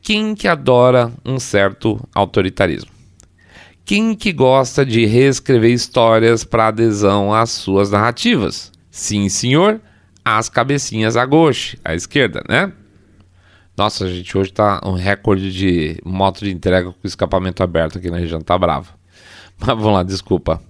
Quem 0.00 0.34
que 0.34 0.46
adora 0.46 1.12
um 1.24 1.40
certo 1.40 2.00
autoritarismo? 2.14 2.99
Quem 3.84 4.14
que 4.14 4.32
gosta 4.32 4.84
de 4.84 5.04
reescrever 5.06 5.72
histórias 5.72 6.44
para 6.44 6.68
adesão 6.68 7.34
às 7.34 7.50
suas 7.50 7.90
narrativas? 7.90 8.70
Sim, 8.90 9.28
senhor, 9.28 9.80
as 10.24 10.48
cabecinhas 10.48 11.16
a 11.16 11.26
gauche, 11.26 11.78
à 11.84 11.94
esquerda, 11.94 12.42
né? 12.48 12.72
Nossa, 13.76 14.08
gente, 14.08 14.36
hoje 14.36 14.52
tá 14.52 14.80
um 14.84 14.92
recorde 14.92 15.52
de 15.52 15.98
moto 16.04 16.44
de 16.44 16.50
entrega 16.50 16.92
com 16.92 16.98
escapamento 17.04 17.62
aberto 17.62 17.98
aqui 17.98 18.10
na 18.10 18.18
região, 18.18 18.40
tá 18.40 18.56
bravo. 18.58 18.92
Mas 19.58 19.68
vamos 19.68 19.92
lá, 19.92 20.02
desculpa. 20.02 20.62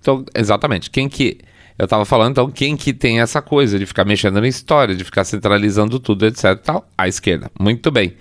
Então, 0.00 0.24
exatamente, 0.34 0.90
quem 0.90 1.08
que 1.08 1.38
eu 1.78 1.88
tava 1.88 2.04
falando, 2.04 2.32
então, 2.32 2.50
quem 2.50 2.76
que 2.76 2.92
tem 2.92 3.20
essa 3.20 3.40
coisa 3.40 3.78
de 3.78 3.86
ficar 3.86 4.04
mexendo 4.04 4.40
na 4.40 4.46
história, 4.46 4.94
de 4.94 5.02
ficar 5.04 5.24
centralizando 5.24 5.98
tudo, 5.98 6.26
etc 6.26 6.56
tal? 6.62 6.86
A 6.96 7.08
esquerda. 7.08 7.50
Muito 7.58 7.90
bem. 7.90 8.14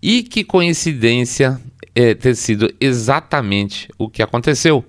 E 0.00 0.22
que 0.22 0.44
coincidência 0.44 1.60
é, 1.94 2.14
ter 2.14 2.34
sido 2.34 2.72
exatamente 2.80 3.88
o 3.98 4.08
que 4.08 4.22
aconteceu. 4.22 4.84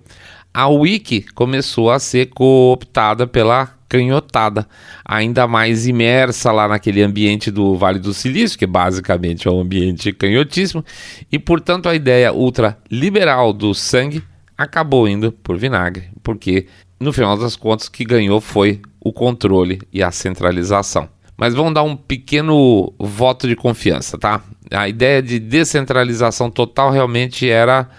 A 0.54 0.68
Wiki 0.68 1.22
começou 1.34 1.92
a 1.92 2.00
ser 2.00 2.28
cooptada 2.28 3.28
pela 3.28 3.76
canhotada, 3.88 4.68
ainda 5.04 5.48
mais 5.48 5.86
imersa 5.86 6.52
lá 6.52 6.68
naquele 6.68 7.02
ambiente 7.02 7.52
do 7.52 7.76
Vale 7.76 8.00
do 8.00 8.14
Silício, 8.14 8.58
que 8.58 8.66
basicamente 8.66 9.48
é 9.48 9.52
um 9.52 9.60
ambiente 9.60 10.12
canhotíssimo, 10.12 10.84
e 11.32 11.38
portanto 11.38 11.88
a 11.88 11.96
ideia 11.96 12.34
ultra 12.34 12.78
liberal 12.90 13.54
do 13.54 13.74
sangue 13.74 14.24
acabou 14.58 15.08
indo 15.08 15.32
por 15.32 15.58
vinagre, 15.58 16.10
porque 16.24 16.68
no 17.00 17.12
final 17.12 17.38
das 17.38 17.56
contas, 17.56 17.88
o 17.88 17.92
que 17.92 18.06
ganhou 18.06 18.40
foi 18.40 18.82
o 19.00 19.12
controle 19.12 19.82
e 19.92 20.02
a 20.02 20.12
centralização. 20.12 21.10
Mas 21.38 21.54
vamos 21.54 21.74
dar 21.74 21.84
um 21.84 21.96
pequeno 21.96 22.94
voto 22.98 23.48
de 23.48 23.56
confiança, 23.56 24.18
tá? 24.18 24.42
A 24.72 24.88
ideia 24.88 25.22
de 25.22 25.40
descentralização 25.40 26.50
total 26.50 26.92
realmente 26.92 27.50
era 27.50 27.90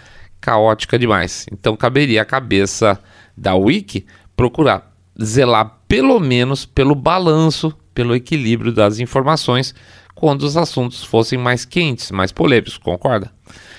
caótica 0.41 0.99
demais. 0.99 1.47
Então 1.53 1.77
caberia 1.77 2.23
à 2.23 2.25
cabeça 2.25 2.99
da 3.37 3.55
Wiki 3.55 4.07
procurar 4.37 4.93
zelar 5.23 5.81
pelo 5.89 6.19
menos 6.19 6.65
pelo 6.65 6.95
balanço, 6.95 7.77
pelo 7.95 8.15
equilíbrio 8.15 8.73
das 8.73 8.99
informações 8.99 9.75
quando 10.15 10.43
os 10.43 10.57
assuntos 10.57 11.05
fossem 11.05 11.39
mais 11.39 11.65
quentes, 11.65 12.11
mais 12.11 12.33
polêmicos, 12.33 12.79
concorda? 12.79 13.31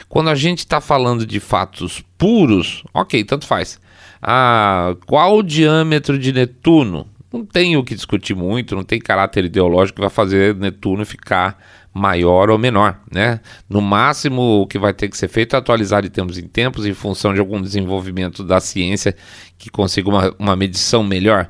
Quando 0.08 0.30
a 0.30 0.36
gente 0.36 0.60
está 0.60 0.80
falando 0.80 1.26
de 1.26 1.40
fatos 1.40 2.04
puros, 2.18 2.84
ok, 2.94 3.24
tanto 3.24 3.46
faz. 3.46 3.80
Ah, 4.22 4.96
qual 5.06 5.38
o 5.38 5.44
diâmetro 5.44 6.18
de 6.18 6.32
Netuno? 6.32 7.08
Não 7.32 7.46
tem 7.46 7.76
o 7.76 7.84
que 7.84 7.94
discutir 7.94 8.36
muito, 8.36 8.76
não 8.76 8.84
tem 8.84 9.00
caráter 9.00 9.46
ideológico 9.46 9.98
que 9.98 10.02
vai 10.02 10.10
fazer 10.10 10.56
Netuno 10.56 11.06
ficar 11.06 11.62
maior 11.94 12.50
ou 12.50 12.58
menor, 12.58 13.02
né? 13.12 13.42
No 13.68 13.82
máximo, 13.82 14.62
o 14.62 14.68
que 14.68 14.80
vai 14.80 14.94
ter 14.94 15.10
que 15.10 15.18
ser 15.18 15.28
feito 15.28 15.56
é 15.56 15.60
atualizar 15.60 16.02
de 16.02 16.10
tempos 16.10 16.38
em 16.38 16.48
tempos 16.48 16.86
em 16.86 16.94
função 16.94 17.34
de 17.34 17.40
algum 17.40 17.62
desenvolvimento 17.62 18.44
da 18.44 18.60
ciência 18.60 19.16
que 19.58 19.70
consiga 19.70 20.08
uma, 20.08 20.36
uma 20.40 20.56
medição 20.56 21.04
melhor. 21.04 21.50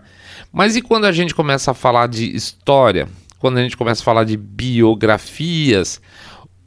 Mas 0.51 0.75
e 0.75 0.81
quando 0.81 1.05
a 1.05 1.11
gente 1.11 1.35
começa 1.35 1.71
a 1.71 1.73
falar 1.73 2.07
de 2.07 2.35
história? 2.35 3.07
Quando 3.37 3.57
a 3.57 3.61
gente 3.61 3.77
começa 3.77 4.01
a 4.01 4.05
falar 4.05 4.23
de 4.23 4.35
biografias? 4.35 6.01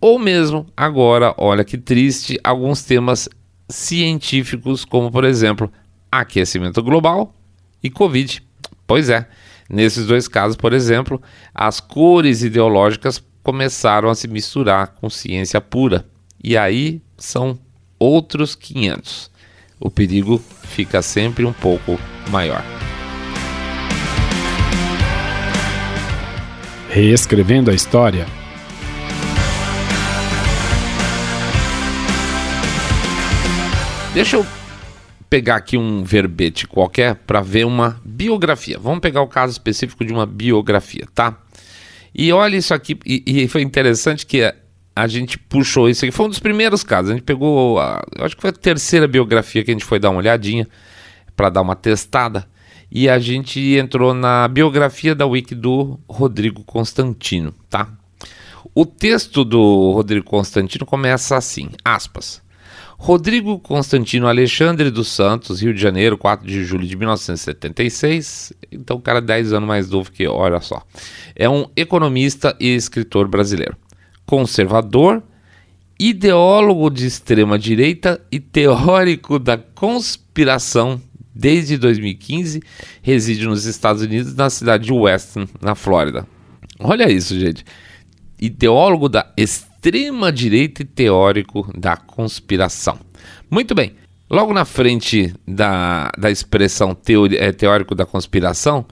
Ou 0.00 0.19
mesmo, 0.19 0.67
agora, 0.76 1.35
olha 1.37 1.64
que 1.64 1.76
triste, 1.76 2.38
alguns 2.45 2.83
temas 2.83 3.29
científicos, 3.69 4.85
como 4.85 5.11
por 5.11 5.25
exemplo 5.25 5.71
aquecimento 6.12 6.83
global 6.83 7.35
e 7.83 7.90
Covid. 7.90 8.50
Pois 8.91 9.09
é, 9.09 9.25
nesses 9.69 10.05
dois 10.05 10.27
casos, 10.27 10.57
por 10.57 10.73
exemplo, 10.73 11.23
as 11.55 11.79
cores 11.79 12.43
ideológicas 12.43 13.23
começaram 13.41 14.11
a 14.11 14.17
se 14.17 14.27
misturar 14.27 14.97
com 15.01 15.09
ciência 15.09 15.61
pura. 15.61 16.05
E 16.43 16.57
aí 16.57 17.01
são 17.17 17.57
outros 18.01 18.57
500. 18.57 19.31
O 19.79 19.89
perigo 19.89 20.43
fica 20.65 21.01
sempre 21.03 21.45
um 21.45 21.53
pouco 21.53 22.01
maior. 22.31 22.65
Reescrevendo 26.89 27.71
a 27.71 27.75
história. 27.75 28.26
Deixa 34.13 34.39
eu 34.39 34.60
pegar 35.30 35.56
aqui 35.56 35.78
um 35.78 36.02
verbete 36.02 36.66
qualquer 36.66 37.14
para 37.14 37.40
ver 37.40 37.64
uma 37.64 38.00
biografia. 38.04 38.76
Vamos 38.78 38.99
pegar 38.99 39.23
o 39.23 39.28
caso 39.28 39.52
específico 39.52 40.04
de 40.04 40.12
uma 40.12 40.26
biografia, 40.26 41.06
tá? 41.14 41.38
E 42.12 42.32
olha 42.32 42.56
isso 42.56 42.75
aqui, 42.75 42.99
e, 43.06 43.23
e 43.25 43.49
foi 43.49 43.62
interessante 43.62 44.26
que 44.26 44.43
a, 44.43 44.52
a, 44.97 45.06
gente 45.06 45.38
puxou 45.38 45.88
isso 45.88 46.04
aqui. 46.04 46.10
Foi 46.10 46.26
um 46.26 46.28
dos 46.28 46.40
primeiros 46.40 46.82
casos. 46.82 47.12
A 47.12 47.14
gente 47.14 47.23
pegou, 47.23 47.78
a, 47.78 48.04
acho 48.19 48.34
que 48.34 48.43
foi 48.43 48.50
a 48.50 48.52
terceira 48.52 49.06
biografia 49.06 49.62
que 49.62 49.71
a 49.71 49.75
gente 49.75 49.84
foi 49.84 50.00
dar 50.00 50.10
uma 50.10 50.19
olhadinha 50.19 50.66
para 51.36 51.49
dar 51.49 51.62
uma 51.62 51.76
testada. 51.76 52.45
E 52.90 53.08
a 53.08 53.21
gente 53.21 53.60
entrou 53.76 54.12
na 54.12 54.49
biografia 54.49 55.14
da 55.14 55.25
Wiki 55.25 55.54
do 55.54 56.00
Rodrigo 56.08 56.64
Constantino, 56.64 57.54
tá? 57.69 57.88
O 58.75 58.84
texto 58.84 59.45
do 59.45 59.93
Rodrigo 59.93 60.26
Constantino 60.26 60.84
começa 60.84 61.36
assim, 61.36 61.71
aspas. 61.84 62.43
Rodrigo 63.02 63.58
Constantino 63.58 64.28
Alexandre 64.28 64.91
dos 64.91 65.08
Santos, 65.08 65.63
Rio 65.63 65.73
de 65.73 65.80
Janeiro, 65.80 66.19
4 66.19 66.47
de 66.47 66.63
julho 66.63 66.86
de 66.86 66.95
1976. 66.95 68.52
Então, 68.71 68.99
o 68.99 69.00
cara 69.00 69.21
é 69.21 69.23
10 69.23 69.54
anos 69.54 69.67
mais 69.67 69.89
novo 69.89 70.13
que, 70.13 70.28
olha 70.28 70.60
só. 70.60 70.82
É 71.34 71.49
um 71.49 71.65
economista 71.75 72.54
e 72.60 72.69
escritor 72.69 73.26
brasileiro. 73.26 73.75
Conservador, 74.26 75.23
ideólogo 75.99 76.91
de 76.91 77.06
extrema 77.06 77.58
direita 77.58 78.21
e 78.30 78.39
teórico 78.39 79.39
da 79.39 79.56
conspiração 79.56 81.00
desde 81.34 81.78
2015, 81.78 82.63
reside 83.00 83.47
nos 83.47 83.65
Estados 83.65 84.02
Unidos, 84.02 84.34
na 84.34 84.50
cidade 84.50 84.84
de 84.84 84.93
Weston, 84.93 85.47
na 85.58 85.75
Flórida. 85.75 86.26
Olha 86.78 87.10
isso, 87.10 87.34
gente. 87.41 87.65
Ideólogo 88.39 89.08
da 89.08 89.32
extrema 89.39 89.70
extrema-direita 89.80 90.82
e 90.82 90.84
teórico 90.84 91.66
da 91.75 91.97
conspiração. 91.97 92.99
Muito 93.50 93.75
bem, 93.75 93.95
logo 94.28 94.52
na 94.52 94.66
frente 94.66 95.34
da, 95.49 96.12
da 96.19 96.30
expressão 96.30 96.97
é, 97.38 97.50
teórico 97.50 97.95
da 97.95 98.04
conspiração, 98.04 98.84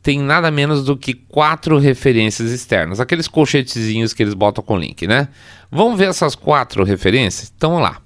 tem 0.00 0.20
nada 0.20 0.48
menos 0.52 0.84
do 0.84 0.96
que 0.96 1.14
quatro 1.14 1.78
referências 1.78 2.52
externas, 2.52 3.00
aqueles 3.00 3.26
colchetezinhos 3.26 4.12
que 4.12 4.22
eles 4.22 4.34
botam 4.34 4.62
com 4.62 4.78
link, 4.78 5.04
né? 5.04 5.28
Vamos 5.68 5.98
ver 5.98 6.08
essas 6.08 6.36
quatro 6.36 6.84
referências? 6.84 7.52
Então 7.54 7.70
vamos 7.70 7.84
lá. 7.90 8.05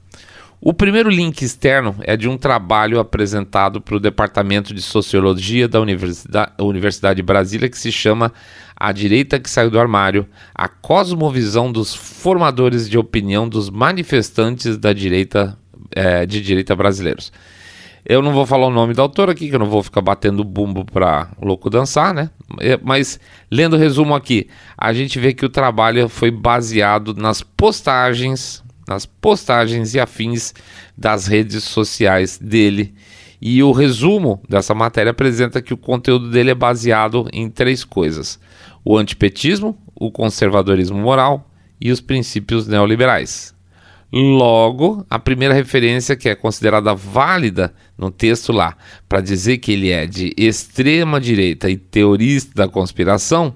O 0.63 0.75
primeiro 0.75 1.09
link 1.09 1.41
externo 1.41 1.97
é 2.03 2.19
de 2.19 2.29
um 2.29 2.37
trabalho 2.37 3.01
apresentado 3.01 3.81
para 3.81 3.97
o 3.97 4.01
Departamento 4.01 4.75
de 4.75 4.83
Sociologia 4.83 5.67
da 5.67 5.81
Universidade, 5.81 6.53
Universidade 6.61 7.17
de 7.17 7.23
Brasília 7.23 7.67
que 7.67 7.79
se 7.79 7.91
chama 7.91 8.31
a 8.77 8.93
direita 8.93 9.41
que 9.41 9.49
saiu 9.49 9.71
do 9.71 9.81
armário, 9.81 10.27
a 10.55 10.69
cosmovisão 10.69 11.73
dos 11.73 11.95
formadores 11.95 12.91
de 12.91 12.99
opinião 12.99 13.49
dos 13.49 13.71
manifestantes 13.71 14.77
da 14.77 14.93
direita 14.93 15.57
é, 15.97 16.27
de 16.27 16.43
direita 16.43 16.77
brasileiros. 16.77 17.33
Eu 18.05 18.21
não 18.21 18.33
vou 18.33 18.45
falar 18.45 18.67
o 18.67 18.71
nome 18.71 18.93
da 18.93 19.03
autora 19.03 19.33
aqui, 19.33 19.49
que 19.49 19.55
eu 19.55 19.59
não 19.59 19.71
vou 19.71 19.83
ficar 19.83 20.03
batendo 20.03 20.45
bumbo 20.45 20.85
para 20.85 21.29
louco 21.41 21.71
dançar, 21.71 22.13
né? 22.13 22.29
É, 22.61 22.79
mas 22.83 23.19
lendo 23.51 23.77
o 23.77 23.79
resumo 23.79 24.15
aqui, 24.15 24.47
a 24.77 24.93
gente 24.93 25.19
vê 25.19 25.33
que 25.33 25.45
o 25.45 25.51
trabalho 25.51 26.07
foi 26.07 26.31
baseado 26.31 27.15
nas 27.15 27.43
postagens, 27.43 28.63
nas 28.91 29.07
postagens 29.07 29.95
e 29.95 30.01
afins 30.01 30.53
das 30.99 31.29
redes 31.29 31.63
sociais 31.63 32.37
dele. 32.37 32.93
E 33.41 33.63
o 33.63 33.71
resumo 33.71 34.43
dessa 34.49 34.75
matéria 34.75 35.13
apresenta 35.13 35.63
que 35.63 35.73
o 35.73 35.79
conteúdo 35.79 36.29
dele 36.29 36.51
é 36.51 36.55
baseado 36.55 37.27
em 37.33 37.49
três 37.49 37.85
coisas: 37.85 38.39
o 38.85 38.99
antipetismo, 38.99 39.79
o 39.95 40.11
conservadorismo 40.11 40.99
moral 40.99 41.49
e 41.81 41.93
os 41.93 42.01
princípios 42.01 42.67
neoliberais. 42.67 43.55
Logo, 44.13 45.07
a 45.09 45.21
primeira 45.21 45.55
referência 45.55 46.17
que 46.17 46.29
é 46.29 46.35
considerada 46.35 46.93
válida 46.93 47.73
no 47.97 48.11
texto 48.11 48.53
lá 48.53 48.77
para 49.09 49.21
dizer 49.21 49.59
que 49.59 49.71
ele 49.71 49.91
é 49.91 50.05
de 50.05 50.35
extrema 50.37 51.21
direita 51.21 51.71
e 51.71 51.77
teorista 51.77 52.51
da 52.57 52.69
conspiração, 52.69 53.55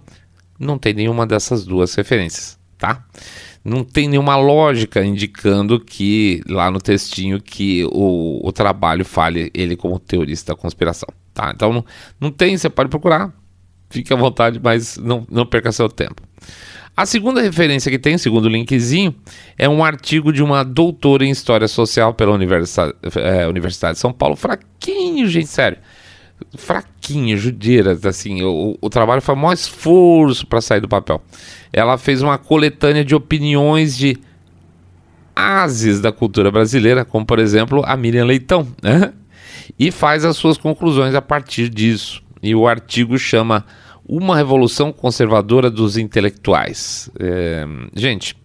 não 0.57 0.79
tem 0.79 0.95
nenhuma 0.95 1.27
dessas 1.27 1.65
duas 1.65 1.93
referências, 1.97 2.57
tá? 2.79 3.05
Não 3.65 3.83
tem 3.83 4.09
nenhuma 4.09 4.37
lógica 4.37 5.03
indicando 5.03 5.81
que 5.81 6.43
lá 6.47 6.71
no 6.71 6.79
textinho 6.79 7.41
que 7.41 7.85
o, 7.91 8.47
o 8.47 8.53
trabalho 8.53 9.05
fale 9.05 9.51
ele 9.55 9.75
como 9.75 9.99
teorista 9.99 10.53
da 10.53 10.61
conspiração, 10.61 11.09
tá? 11.33 11.51
Então 11.55 11.73
não, 11.73 11.85
não 12.21 12.31
tem, 12.31 12.59
você 12.59 12.69
pode 12.69 12.91
procurar, 12.91 13.33
fique 13.89 14.13
à 14.13 14.17
vontade, 14.17 14.61
mas 14.63 14.99
não, 14.99 15.27
não 15.31 15.47
perca 15.47 15.73
seu 15.73 15.89
tempo. 15.89 16.23
A 16.97 17.07
segunda 17.07 17.41
referência 17.41 17.91
que 17.91 17.99
tem, 17.99 18.17
segundo 18.19 18.45
o 18.45 18.49
linkzinho, 18.49 19.15
é 19.59 19.69
um 19.69 19.83
artigo 19.83 20.33
de 20.33 20.43
uma 20.43 20.63
doutora 20.63 21.25
em 21.25 21.31
História 21.31 21.67
Social 21.67 22.15
pela 22.15 22.33
Universidade, 22.33 22.95
é, 23.17 23.49
Universidade 23.49 23.95
de 23.95 24.01
São 24.01 24.13
Paulo. 24.13 24.37
Fraquinho, 24.37 25.27
gente, 25.27 25.49
sério. 25.49 25.79
Fraquinho, 26.57 27.37
judeira, 27.37 27.99
assim. 28.05 28.43
O, 28.43 28.77
o 28.81 28.91
trabalho 28.91 29.23
foi 29.23 29.35
o 29.35 29.39
maior 29.39 29.53
esforço 29.53 30.47
para 30.47 30.61
sair 30.61 30.81
do 30.81 30.89
papel. 30.89 31.23
Ela 31.73 31.99
fez 31.99 32.23
uma 32.23 32.39
coletânea 32.39 33.05
de 33.05 33.15
opiniões 33.15 33.97
de 33.97 34.19
ases 35.35 36.01
da 36.01 36.13
cultura 36.13 36.51
brasileira, 36.51 37.05
como 37.05 37.27
por 37.27 37.39
exemplo 37.39 37.83
a 37.85 37.97
Miriam 37.97 38.25
Leitão, 38.25 38.67
né? 38.83 39.13
E 39.79 39.91
faz 39.91 40.25
as 40.25 40.37
suas 40.37 40.57
conclusões 40.57 41.15
a 41.15 41.23
partir 41.23 41.69
disso. 41.69 42.23
E 42.43 42.55
o 42.55 42.69
artigo 42.69 43.19
chama 43.19 43.65
Uma 44.07 44.37
Revolução 44.37 44.93
Conservadora 44.93 45.71
dos 45.71 45.97
Intelectuais. 45.97 47.11
É, 47.19 47.67
gente, 47.95 48.37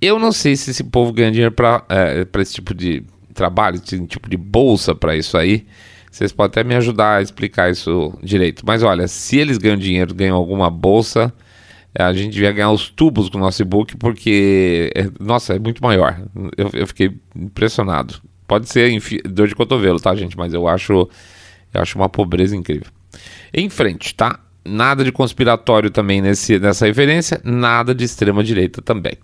eu 0.00 0.18
não 0.18 0.30
sei 0.30 0.54
se 0.54 0.70
esse 0.70 0.84
povo 0.84 1.12
ganha 1.12 1.30
dinheiro 1.30 1.52
para 1.52 1.84
é, 1.88 2.26
esse 2.40 2.54
tipo 2.54 2.74
de 2.74 3.02
trabalho, 3.32 3.80
esse 3.82 4.06
tipo 4.06 4.28
de 4.28 4.36
bolsa 4.36 4.94
para 4.94 5.16
isso 5.16 5.36
aí. 5.36 5.66
Vocês 6.12 6.30
podem 6.30 6.50
até 6.50 6.62
me 6.62 6.74
ajudar 6.74 7.16
a 7.16 7.22
explicar 7.22 7.70
isso 7.70 8.12
direito. 8.22 8.62
Mas 8.66 8.82
olha, 8.82 9.08
se 9.08 9.38
eles 9.38 9.56
ganham 9.56 9.78
dinheiro, 9.78 10.14
ganham 10.14 10.36
alguma 10.36 10.68
bolsa, 10.68 11.32
a 11.98 12.12
gente 12.12 12.34
devia 12.34 12.52
ganhar 12.52 12.70
os 12.70 12.90
tubos 12.90 13.30
com 13.30 13.38
o 13.38 13.40
nosso 13.40 13.62
e-book, 13.62 13.96
porque, 13.96 14.92
é, 14.94 15.08
nossa, 15.18 15.54
é 15.54 15.58
muito 15.58 15.82
maior. 15.82 16.20
Eu, 16.54 16.68
eu 16.74 16.86
fiquei 16.86 17.16
impressionado. 17.34 18.20
Pode 18.46 18.68
ser 18.68 18.92
dor 19.24 19.48
de 19.48 19.54
cotovelo, 19.54 19.98
tá, 19.98 20.14
gente? 20.14 20.36
Mas 20.36 20.52
eu 20.52 20.68
acho, 20.68 21.08
eu 21.72 21.80
acho 21.80 21.96
uma 21.96 22.10
pobreza 22.10 22.54
incrível. 22.54 22.88
Em 23.52 23.70
frente, 23.70 24.14
tá? 24.14 24.38
Nada 24.62 25.02
de 25.02 25.12
conspiratório 25.12 25.90
também 25.90 26.20
nesse, 26.20 26.58
nessa 26.58 26.84
referência, 26.84 27.40
nada 27.42 27.94
de 27.94 28.04
extrema 28.04 28.44
direita 28.44 28.82
também. 28.82 29.14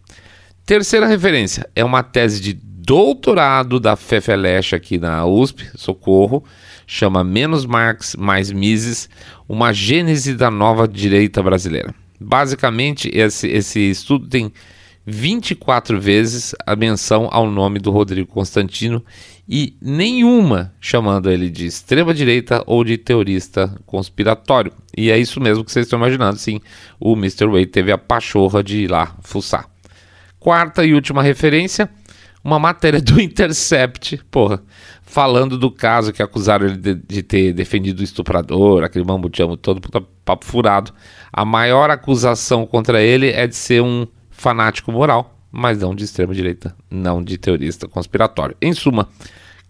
Terceira 0.65 1.07
referência 1.07 1.69
é 1.77 1.85
uma 1.85 2.03
tese 2.03 2.41
de 2.41 2.55
doutorado 2.55 3.79
da 3.79 3.95
Fefeleche 3.95 4.75
aqui 4.75 4.97
na 4.97 5.27
USP, 5.27 5.69
Socorro, 5.77 6.43
chama 6.89 7.23
Menos 7.23 7.67
Marx, 7.67 8.17
Mais 8.19 8.51
Mises, 8.51 9.11
uma 9.47 9.75
gênese 9.75 10.35
da 10.35 10.51
nova 10.51 10.89
direita 10.89 11.43
brasileira. 11.43 11.95
Basicamente, 12.19 13.11
esse, 13.13 13.47
esse 13.47 13.79
estudo 13.79 14.27
tem 14.27 14.51
24 15.07 16.01
vezes 16.01 16.55
a 16.67 16.75
menção 16.75 17.29
ao 17.31 17.49
nome 17.51 17.79
do 17.79 17.91
Rodrigo 17.91 18.31
Constantino 18.31 19.05
e 19.47 19.77
nenhuma 19.81 20.75
chamando 20.81 21.31
ele 21.31 21.49
de 21.51 21.67
extrema-direita 21.67 22.63
ou 22.67 22.83
de 22.83 22.97
teorista 22.97 23.75
conspiratório. 23.87 24.73
E 24.97 25.11
é 25.11 25.19
isso 25.19 25.41
mesmo 25.41 25.65
que 25.65 25.71
vocês 25.71 25.87
estão 25.87 25.99
imaginando, 25.99 26.39
sim. 26.39 26.61
O 26.99 27.13
Mr. 27.13 27.47
Way 27.47 27.67
teve 27.67 27.93
a 27.93 27.99
pachorra 27.99 28.63
de 28.63 28.85
ir 28.85 28.91
lá 28.91 29.15
fuçar. 29.23 29.69
Quarta 30.41 30.85
e 30.85 30.95
última 30.95 31.23
referência, 31.23 31.89
uma 32.43 32.59
matéria 32.59 33.01
do 33.01 33.21
Intercept, 33.21 34.21
porra, 34.31 34.63
falando 35.09 35.57
do 35.57 35.71
caso 35.71 36.13
que 36.13 36.23
acusaram 36.23 36.67
ele 36.67 36.77
de, 36.77 36.95
de 36.95 37.23
ter 37.23 37.55
defendido 37.55 38.01
o 38.01 38.05
estuprador, 38.05 38.85
aquele 38.85 39.07
mambo 39.07 39.31
todo, 39.57 39.81
puta 39.81 40.03
papo 40.23 40.45
furado. 40.45 40.93
A 41.33 41.47
maior 41.47 41.91
acusação 41.91 42.67
contra 42.67 43.03
ele 43.03 43.31
é 43.31 43.47
de 43.47 43.57
ser 43.57 43.83
um 43.83 44.07
fanático 44.31 44.93
moral, 44.93 45.35
mas 45.51 45.79
não 45.79 45.95
de 45.95 46.05
extrema 46.05 46.35
direita, 46.35 46.77
não 46.91 47.25
de 47.25 47.39
teorista 47.39 47.89
conspiratório. 47.89 48.55
Em 48.61 48.75
suma, 48.75 49.09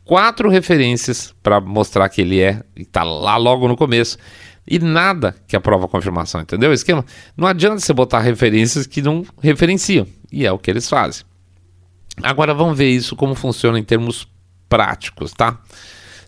quatro 0.05 0.51
referências 0.51 1.33
para 1.41 1.61
mostrar 1.61 2.09
que 2.09 2.21
ele 2.21 2.41
é, 2.41 2.61
e 2.77 2.83
está 2.83 3.05
lá 3.05 3.37
logo 3.37 3.69
no 3.69 3.77
começo, 3.77 4.19
e 4.67 4.81
nada 4.81 5.37
que 5.47 5.55
aprova 5.55 5.85
a 5.85 5.89
confirmação, 5.89 6.41
entendeu 6.41 6.71
o 6.71 6.75
esquema? 6.75 7.05
Não 7.37 7.47
adianta 7.47 7.79
você 7.79 7.93
botar 7.93 8.19
referências 8.19 8.89
que 8.89 9.01
não 9.01 9.25
referenciam, 9.41 10.05
e 10.33 10.45
é 10.45 10.51
o 10.51 10.59
que 10.59 10.69
eles 10.69 10.89
fazem. 10.89 11.25
Agora 12.21 12.53
vamos 12.53 12.77
ver 12.77 12.91
isso 12.91 13.15
como 13.15 13.37
funciona 13.37 13.79
em 13.79 13.85
termos 13.85 14.27
práticos, 14.69 15.33
tá? 15.33 15.59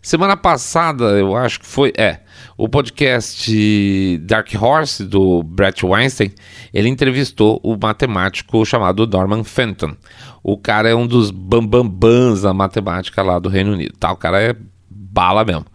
Semana 0.02 0.34
passada, 0.34 1.04
eu 1.18 1.36
acho 1.36 1.60
que 1.60 1.66
foi, 1.66 1.92
é, 1.94 2.20
o 2.56 2.66
podcast 2.70 4.18
Dark 4.22 4.48
Horse 4.58 5.04
do 5.04 5.42
Brett 5.42 5.84
Weinstein, 5.84 6.32
ele 6.72 6.88
entrevistou 6.88 7.60
o 7.62 7.76
matemático 7.76 8.64
chamado 8.64 9.06
Norman 9.06 9.44
Fenton. 9.44 9.94
O 10.42 10.56
cara 10.56 10.88
é 10.88 10.94
um 10.94 11.06
dos 11.06 11.30
bambambans 11.30 12.42
da 12.42 12.54
matemática 12.54 13.22
lá 13.22 13.38
do 13.38 13.50
Reino 13.50 13.74
Unido, 13.74 13.94
tá? 13.98 14.10
O 14.10 14.16
cara 14.16 14.40
é 14.40 14.56
bala 14.88 15.44
mesmo. 15.44 15.66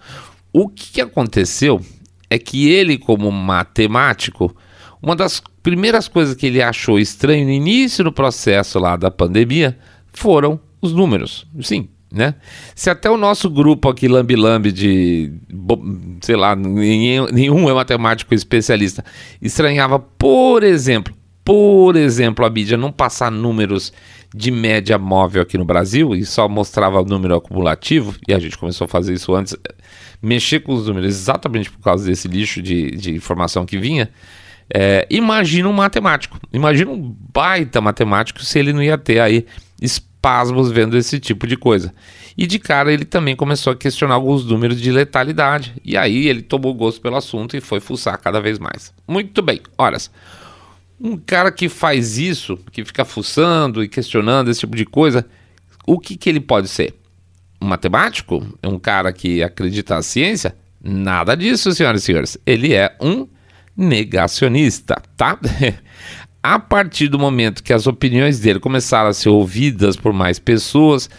O 0.52 0.68
que 0.68 1.02
aconteceu 1.02 1.80
é 2.28 2.40
que 2.40 2.68
ele, 2.68 2.98
como 2.98 3.32
matemático, 3.32 4.56
uma 5.02 5.16
das 5.16 5.40
primeiras 5.62 6.08
coisas 6.08 6.36
que 6.36 6.48
ele 6.48 6.64
achou 6.64 6.98
estranho 6.98 7.46
no 7.46 7.52
início 7.52 8.04
do 8.04 8.12
processo 8.12 8.80
lá 8.80 8.96
da 8.96 9.12
pandemia 9.12 9.78
foram 10.12 10.60
os 10.82 10.94
números. 10.94 11.46
Sim, 11.62 11.90
né? 12.16 12.34
Se 12.74 12.90
até 12.90 13.10
o 13.10 13.18
nosso 13.18 13.50
grupo 13.50 13.90
aqui, 13.90 14.08
Lambi 14.08 14.38
Lambi, 14.38 14.72
de 14.72 15.34
sei 16.22 16.38
lá, 16.38 16.56
nenhum 16.56 17.70
é 17.70 17.74
matemático 17.74 18.34
especialista, 18.34 19.04
estranhava, 19.42 20.00
por 20.00 20.64
exemplo, 20.64 21.14
por 21.44 21.98
exemplo, 21.98 22.46
a 22.46 22.50
mídia 22.50 22.78
não 22.78 22.92
passar 22.92 23.30
números 23.30 23.92
de 24.34 24.50
média 24.50 24.98
móvel 24.98 25.42
aqui 25.42 25.58
no 25.58 25.66
Brasil 25.66 26.16
e 26.16 26.26
só 26.26 26.48
mostrava 26.48 27.02
o 27.02 27.06
número 27.06 27.36
acumulativo, 27.36 28.16
e 28.26 28.34
a 28.34 28.40
gente 28.40 28.58
começou 28.58 28.86
a 28.86 28.88
fazer 28.88 29.14
isso 29.14 29.36
antes, 29.36 29.54
mexer 30.22 30.62
com 30.62 30.74
os 30.74 30.88
números 30.88 31.10
exatamente 31.10 31.70
por 31.70 31.80
causa 31.82 32.06
desse 32.06 32.30
lixo 32.30 32.62
de, 32.62 32.92
de 32.92 33.14
informação 33.14 33.66
que 33.66 33.78
vinha. 33.78 34.10
É, 34.74 35.06
imagina 35.10 35.68
um 35.68 35.74
matemático, 35.74 36.40
imagina 36.52 36.90
um 36.90 37.16
baita 37.32 37.82
matemático 37.82 38.44
se 38.44 38.58
ele 38.58 38.72
não 38.74 38.82
ia 38.82 38.98
ter 38.98 39.20
aí 39.20 39.46
pasmos 40.26 40.72
vendo 40.72 40.98
esse 40.98 41.20
tipo 41.20 41.46
de 41.46 41.56
coisa. 41.56 41.94
E 42.36 42.48
de 42.48 42.58
cara 42.58 42.92
ele 42.92 43.06
também 43.06 43.36
começou 43.36 43.72
a 43.74 43.76
questionar 43.76 44.16
alguns 44.16 44.44
números 44.44 44.82
de 44.82 44.92
letalidade. 44.92 45.76
E 45.86 45.96
aí 45.96 46.28
ele 46.28 46.42
tomou 46.42 46.74
gosto 46.74 47.00
pelo 47.00 47.16
assunto 47.16 47.56
e 47.56 47.62
foi 47.62 47.80
fuçar 47.80 48.20
cada 48.20 48.42
vez 48.42 48.58
mais. 48.58 48.92
Muito 49.08 49.44
bem, 49.44 49.62
horas. 49.78 50.10
Um 51.00 51.16
cara 51.16 51.52
que 51.52 51.70
faz 51.70 52.18
isso, 52.18 52.58
que 52.72 52.84
fica 52.84 53.06
fuçando 53.06 53.84
e 53.84 53.88
questionando 53.88 54.50
esse 54.50 54.62
tipo 54.62 54.76
de 54.76 54.84
coisa, 54.84 55.28
o 55.86 56.00
que, 56.00 56.18
que 56.18 56.28
ele 56.28 56.40
pode 56.40 56.70
ser? 56.70 56.96
Um 57.62 57.68
matemático? 57.68 58.44
Um 58.64 58.80
cara 58.80 59.14
que 59.14 59.44
acredita 59.44 59.94
na 59.94 60.02
ciência? 60.02 60.56
Nada 60.84 61.38
disso, 61.38 61.72
senhoras 61.72 62.02
e 62.02 62.06
senhores. 62.06 62.36
Ele 62.48 62.74
é 62.74 62.98
um 63.00 63.28
negacionista, 63.78 65.00
tá? 65.16 65.38
a 66.46 66.60
partir 66.60 67.08
do 67.08 67.18
momento 67.18 67.64
que 67.64 67.74
as 67.74 67.88
opiniões 67.88 68.40
dele 68.40 68.60
começaram 68.60 69.10
a 69.10 69.14
ser 69.14 69.30
ouvidas 69.30 69.96
por 69.96 70.14
mais 70.14 70.38
pessoas, 70.38 71.10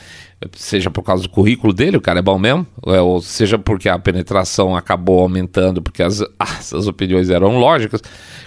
seja 0.53 0.89
por 0.89 1.03
causa 1.03 1.25
do 1.25 1.29
currículo 1.29 1.73
dele, 1.73 1.97
o 1.97 2.01
cara 2.01 2.21
é 2.21 2.23
bom 2.23 2.39
mesmo, 2.39 2.65
é, 2.87 3.01
ou 3.01 3.21
seja 3.21 3.59
porque 3.59 3.89
a 3.89 3.99
penetração 3.99 4.77
acabou 4.77 5.19
aumentando, 5.19 5.83
porque 5.83 6.01
as, 6.01 6.23
as 6.39 6.87
opiniões 6.87 7.29
eram 7.29 7.59
lógicas, 7.59 8.01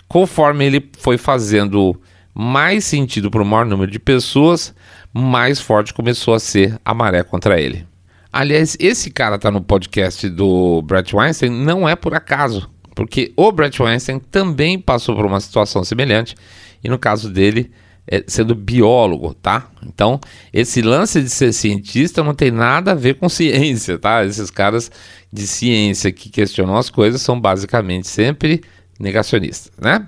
conforme 0.08 0.64
ele 0.64 0.90
foi 1.00 1.18
fazendo 1.18 2.00
mais 2.34 2.86
sentido 2.86 3.30
para 3.30 3.42
o 3.42 3.46
maior 3.46 3.66
número 3.66 3.92
de 3.92 4.00
pessoas, 4.00 4.74
mais 5.14 5.60
forte 5.60 5.94
começou 5.94 6.34
a 6.34 6.40
ser 6.40 6.80
a 6.86 6.94
maré 6.94 7.24
contra 7.24 7.60
ele. 7.60 7.86
Aliás, 8.32 8.78
esse 8.80 9.12
cara 9.12 9.38
tá 9.38 9.52
no 9.52 9.60
podcast 9.60 10.30
do 10.30 10.82
Brett 10.84 11.14
Weinstein 11.14 11.50
não 11.50 11.90
é 11.90 11.96
por 11.98 12.14
acaso, 12.14 12.70
porque 13.00 13.32
o 13.38 13.50
Brett 13.50 13.82
Weinstein 13.82 14.20
também 14.20 14.78
passou 14.78 15.16
por 15.16 15.26
uma 15.26 15.40
situação 15.40 15.86
semelhante 15.86 16.36
e 16.84 16.90
no 16.90 17.00
caso 17.00 17.30
dele, 17.30 17.72
é 18.06 18.22
sendo 18.28 18.54
biólogo, 18.54 19.34
tá? 19.36 19.70
Então, 19.88 20.20
esse 20.52 20.82
lance 20.82 21.22
de 21.22 21.30
ser 21.30 21.54
cientista 21.54 22.22
não 22.22 22.34
tem 22.34 22.52
nada 22.52 22.92
a 22.92 22.96
ver 22.96 23.16
com 23.16 23.30
ciência, 23.30 23.98
tá? 23.98 24.26
Esses 24.26 24.52
caras 24.52 24.92
de 25.32 25.48
ciência 25.48 26.12
que 26.12 26.30
questionam 26.30 26.76
as 26.76 26.90
coisas 26.90 27.22
são 27.22 27.40
basicamente 27.40 28.06
sempre 28.06 28.62
negacionistas, 29.00 29.72
né? 29.80 30.06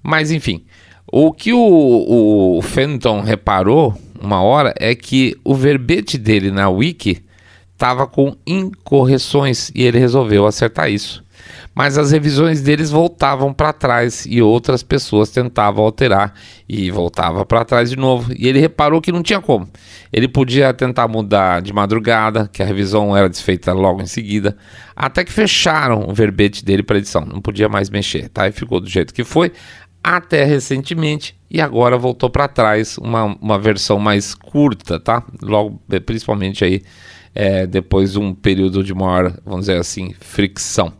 Mas 0.00 0.30
enfim, 0.30 0.64
o 1.10 1.32
que 1.32 1.52
o, 1.52 2.56
o 2.56 2.62
Fenton 2.62 3.20
reparou 3.20 4.00
uma 4.20 4.40
hora 4.40 4.72
é 4.78 4.94
que 4.94 5.36
o 5.42 5.56
verbete 5.56 6.16
dele 6.16 6.52
na 6.52 6.68
wiki 6.68 7.20
estava 7.72 8.06
com 8.06 8.36
incorreções 8.46 9.72
e 9.74 9.82
ele 9.82 9.98
resolveu 9.98 10.46
acertar 10.46 10.88
isso 10.88 11.26
mas 11.78 11.96
as 11.96 12.10
revisões 12.10 12.60
deles 12.60 12.90
voltavam 12.90 13.54
para 13.54 13.72
trás 13.72 14.26
e 14.28 14.42
outras 14.42 14.82
pessoas 14.82 15.30
tentavam 15.30 15.84
alterar 15.84 16.34
e 16.68 16.90
voltava 16.90 17.46
para 17.46 17.64
trás 17.64 17.90
de 17.90 17.96
novo. 17.96 18.32
E 18.36 18.48
ele 18.48 18.58
reparou 18.58 19.00
que 19.00 19.12
não 19.12 19.22
tinha 19.22 19.40
como. 19.40 19.68
Ele 20.12 20.26
podia 20.26 20.74
tentar 20.74 21.06
mudar 21.06 21.62
de 21.62 21.72
madrugada, 21.72 22.50
que 22.52 22.64
a 22.64 22.66
revisão 22.66 23.16
era 23.16 23.28
desfeita 23.28 23.72
logo 23.72 24.02
em 24.02 24.06
seguida, 24.06 24.56
até 24.96 25.24
que 25.24 25.30
fecharam 25.30 26.08
o 26.08 26.12
verbete 26.12 26.64
dele 26.64 26.82
para 26.82 26.98
edição. 26.98 27.24
Não 27.24 27.40
podia 27.40 27.68
mais 27.68 27.88
mexer, 27.88 28.28
tá? 28.28 28.48
E 28.48 28.50
ficou 28.50 28.80
do 28.80 28.88
jeito 28.88 29.14
que 29.14 29.22
foi 29.22 29.52
até 30.02 30.42
recentemente 30.42 31.38
e 31.48 31.60
agora 31.60 31.96
voltou 31.96 32.28
para 32.28 32.48
trás 32.48 32.98
uma, 32.98 33.36
uma 33.40 33.56
versão 33.56 34.00
mais 34.00 34.34
curta, 34.34 34.98
tá? 34.98 35.22
Logo, 35.40 35.80
principalmente 36.04 36.64
aí 36.64 36.82
é, 37.32 37.68
depois 37.68 38.14
de 38.14 38.18
um 38.18 38.34
período 38.34 38.82
de 38.82 38.92
maior, 38.92 39.32
vamos 39.46 39.66
dizer 39.66 39.78
assim, 39.78 40.12
fricção. 40.18 40.92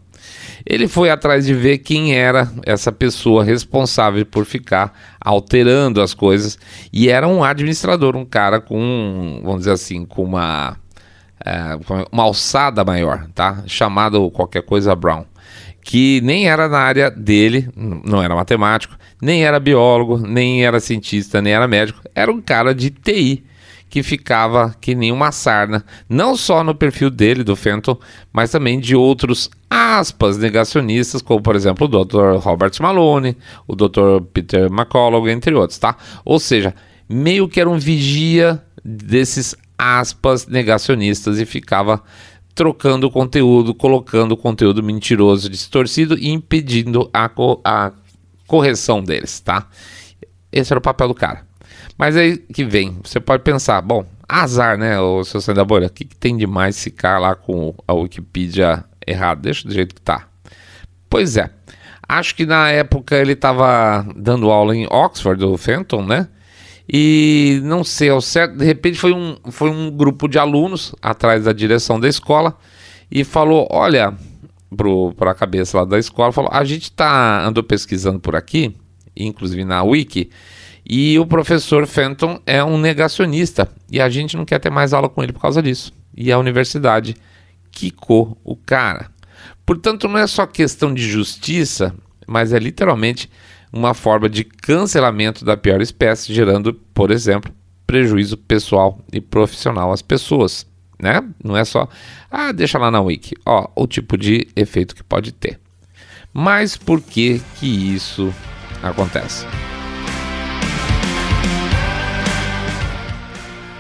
Ele 0.71 0.87
foi 0.87 1.09
atrás 1.09 1.47
de 1.47 1.55
ver 1.55 1.79
quem 1.79 2.15
era 2.15 2.47
essa 2.67 2.93
pessoa 2.93 3.43
responsável 3.43 4.27
por 4.27 4.45
ficar 4.45 4.93
alterando 5.19 6.03
as 6.03 6.13
coisas. 6.13 6.59
E 6.93 7.09
era 7.09 7.27
um 7.27 7.43
administrador, 7.43 8.15
um 8.15 8.25
cara 8.27 8.61
com, 8.61 9.41
vamos 9.43 9.61
dizer 9.61 9.73
assim, 9.73 10.05
com 10.05 10.23
uma 10.23 10.77
é, 11.43 11.79
uma 12.13 12.25
alçada 12.25 12.85
maior, 12.85 13.27
tá? 13.35 13.63
Chamado 13.67 14.31
qualquer 14.31 14.63
coisa 14.63 14.95
Brown, 14.95 15.25
que 15.83 16.21
nem 16.21 16.51
era 16.51 16.69
na 16.69 16.81
área 16.81 17.11
dele, 17.11 17.71
não 17.75 18.23
era 18.23 18.35
matemático, 18.35 18.95
nem 19.23 19.45
era 19.45 19.59
biólogo, 19.59 20.19
nem 20.19 20.67
era 20.67 20.81
cientista, 20.81 21.41
nem 21.41 21.55
era 21.55 21.67
médico, 21.67 22.03
era 22.15 22.31
um 22.31 22.43
cara 22.43 22.75
de 22.75 22.91
TI 22.91 23.43
que 23.89 24.03
ficava 24.03 24.75
que 24.81 24.95
nem 24.95 25.11
uma 25.11 25.33
sarna, 25.33 25.85
não 26.09 26.37
só 26.37 26.63
no 26.63 26.75
perfil 26.75 27.11
dele, 27.11 27.43
do 27.43 27.57
Fenton, 27.57 27.99
mas 28.33 28.51
também 28.51 28.79
de 28.79 28.95
outros 28.95 29.51
aspas 29.71 30.37
negacionistas, 30.37 31.23
como 31.23 31.43
por 31.43 31.57
exemplo 31.57 31.87
o 31.87 32.05
Dr. 32.05 32.37
Robert 32.39 32.73
Malone, 32.81 33.37
o 33.67 33.75
Dr. 33.75 34.23
Peter 34.33 34.67
McCullough, 34.71 35.29
entre 35.29 35.55
outros, 35.55 35.79
tá? 35.79 35.97
Ou 36.25 36.39
seja, 36.39 36.75
meio 37.09 37.49
que 37.49 37.61
era 37.61 37.69
um 37.69 37.79
vigia 37.79 38.63
desses 38.85 39.55
aspas 39.77 40.47
negacionistas 40.47 41.39
e 41.39 41.47
ficava 41.47 42.03
trocando 42.55 43.11
conteúdo, 43.11 43.73
colocando 43.73 44.37
conteúdo 44.37 44.83
mentiroso, 44.83 45.49
distorcido 45.49 46.19
e 46.19 46.29
impedindo 46.29 47.09
a, 47.13 47.29
co 47.29 47.61
a 47.65 47.93
correção 48.47 49.03
deles, 49.03 49.39
tá? 49.41 49.69
Esse 50.51 50.73
era 50.73 50.79
o 50.79 50.83
papel 50.83 51.09
do 51.09 51.15
cara. 51.15 51.48
Mas 51.99 52.17
aí 52.17 52.39
que 52.39 52.65
vem, 52.65 52.97
você 53.03 53.19
pode 53.19 53.43
pensar, 53.43 53.83
bom, 53.83 54.07
azar, 54.29 54.79
né, 54.79 55.01
o 55.01 55.25
seu 55.25 55.41
Sandra 55.41 55.65
Bolha, 55.65 55.89
o 55.89 55.91
que, 55.91 56.05
que, 56.05 56.17
tem 56.17 56.37
de 56.37 56.47
mais 56.47 56.81
ficar 56.81 57.19
lá 57.19 57.35
com 57.35 57.75
a 57.89 57.93
Wikipedia 57.93 58.85
errado? 59.05 59.41
Deixa 59.41 59.67
do 59.67 59.75
jeito 59.75 59.97
que 59.97 60.01
tá. 60.01 60.29
Pois 61.11 61.37
é, 61.37 61.51
acho 62.09 62.37
que 62.37 62.47
na 62.47 62.71
época 62.71 63.17
ele 63.17 63.33
estava 63.33 64.07
dando 64.15 64.49
aula 64.49 64.77
em 64.77 64.87
Oxford, 64.89 65.45
o 65.45 65.57
Fenton, 65.57 66.05
né? 66.05 66.29
E 66.91 67.61
não 67.65 67.83
sei 67.83 68.09
ao 68.11 68.21
certo, 68.21 68.57
de 68.57 68.65
repente 68.65 68.99
foi 68.99 69.13
um, 69.13 69.37
foi 69.51 69.69
um 69.69 69.91
grupo 69.91 70.29
de 70.29 70.39
alunos 70.39 70.95
atrás 71.03 71.45
da 71.45 71.53
direção 71.53 71.99
da 71.99 72.09
escola 72.09 72.57
e 73.11 73.25
falou: 73.25 73.69
Olha, 73.71 74.15
para 75.17 75.33
a 75.33 75.35
cabeça 75.35 75.79
lá 75.79 75.85
da 75.85 75.99
escola, 75.99 76.33
falou: 76.33 76.51
A 76.53 76.65
gente 76.65 76.91
tá, 76.93 77.45
andou 77.45 77.63
pesquisando 77.63 78.21
por 78.21 78.35
aqui, 78.35 78.75
inclusive 79.15 79.65
na 79.65 79.83
Wiki, 79.83 80.31
e 80.89 81.19
o 81.19 81.27
professor 81.27 81.87
Fenton 81.87 82.41
é 82.47 82.65
um 82.65 82.79
negacionista 82.79 83.69
e 83.91 84.01
a 84.01 84.09
gente 84.09 84.37
não 84.37 84.47
quer 84.47 84.59
ter 84.59 84.71
mais 84.71 84.95
aula 84.95 85.09
com 85.09 85.23
ele 85.23 85.35
por 85.35 85.43
causa 85.43 85.63
disso. 85.63 85.93
E 86.17 86.33
a 86.33 86.39
universidade 86.39 87.15
quicou 87.71 88.39
o 88.43 88.57
cara. 88.57 89.11
Portanto, 89.67 90.09
não 90.09 90.19
é 90.19 90.27
só 90.27 90.47
questão 90.47 90.95
de 90.95 91.07
justiça, 91.07 91.95
mas 92.27 92.55
é 92.55 92.59
literalmente 92.59 93.31
uma 93.71 93.93
forma 93.93 94.31
de 94.31 94.45
cancelamento 94.45 95.45
da 95.45 95.59
pior 95.59 95.83
espécie, 95.83 96.33
gerando, 96.33 96.73
por 96.73 97.11
exemplo, 97.11 97.53
prejuízo 97.87 98.39
pessoal 98.39 98.99
e 99.13 99.21
profissional 99.21 99.93
às 99.93 100.01
pessoas. 100.01 100.67
Né? 100.99 101.23
Não 101.45 101.55
é 101.55 101.67
só, 101.67 101.87
ah, 102.31 102.51
deixa 102.51 102.79
lá 102.79 102.91
na 102.91 103.03
wiki. 103.03 103.35
Ó, 103.45 103.69
o 103.77 103.87
tipo 103.87 104.17
de 104.17 104.49
efeito 104.57 104.97
que 104.97 105.05
pode 105.05 105.33
ter. 105.33 105.61
Mas 106.33 106.79
por 106.79 107.01
que 107.03 107.43
que 107.59 107.95
isso 107.95 108.35
acontece? 108.83 109.47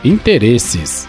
Interesses. 0.04 1.08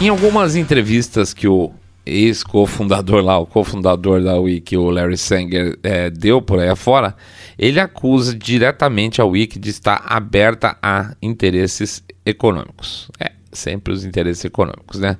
Em 0.00 0.08
algumas 0.08 0.56
entrevistas 0.56 1.32
que 1.32 1.46
o 1.46 1.70
ex-cofundador 2.04 3.22
lá, 3.22 3.38
o 3.38 3.46
cofundador 3.46 4.20
da 4.20 4.36
Wiki, 4.40 4.76
o 4.76 4.90
Larry 4.90 5.16
Sanger, 5.16 5.78
é, 5.84 6.10
deu 6.10 6.42
por 6.42 6.58
aí 6.58 6.68
afora, 6.68 7.14
ele 7.56 7.78
acusa 7.78 8.36
diretamente 8.36 9.20
a 9.20 9.24
Wiki 9.24 9.60
de 9.60 9.70
estar 9.70 10.02
aberta 10.04 10.76
a 10.82 11.14
interesses 11.22 12.02
econômicos. 12.26 13.08
É, 13.20 13.30
sempre 13.52 13.92
os 13.92 14.04
interesses 14.04 14.44
econômicos, 14.44 14.98
né? 14.98 15.16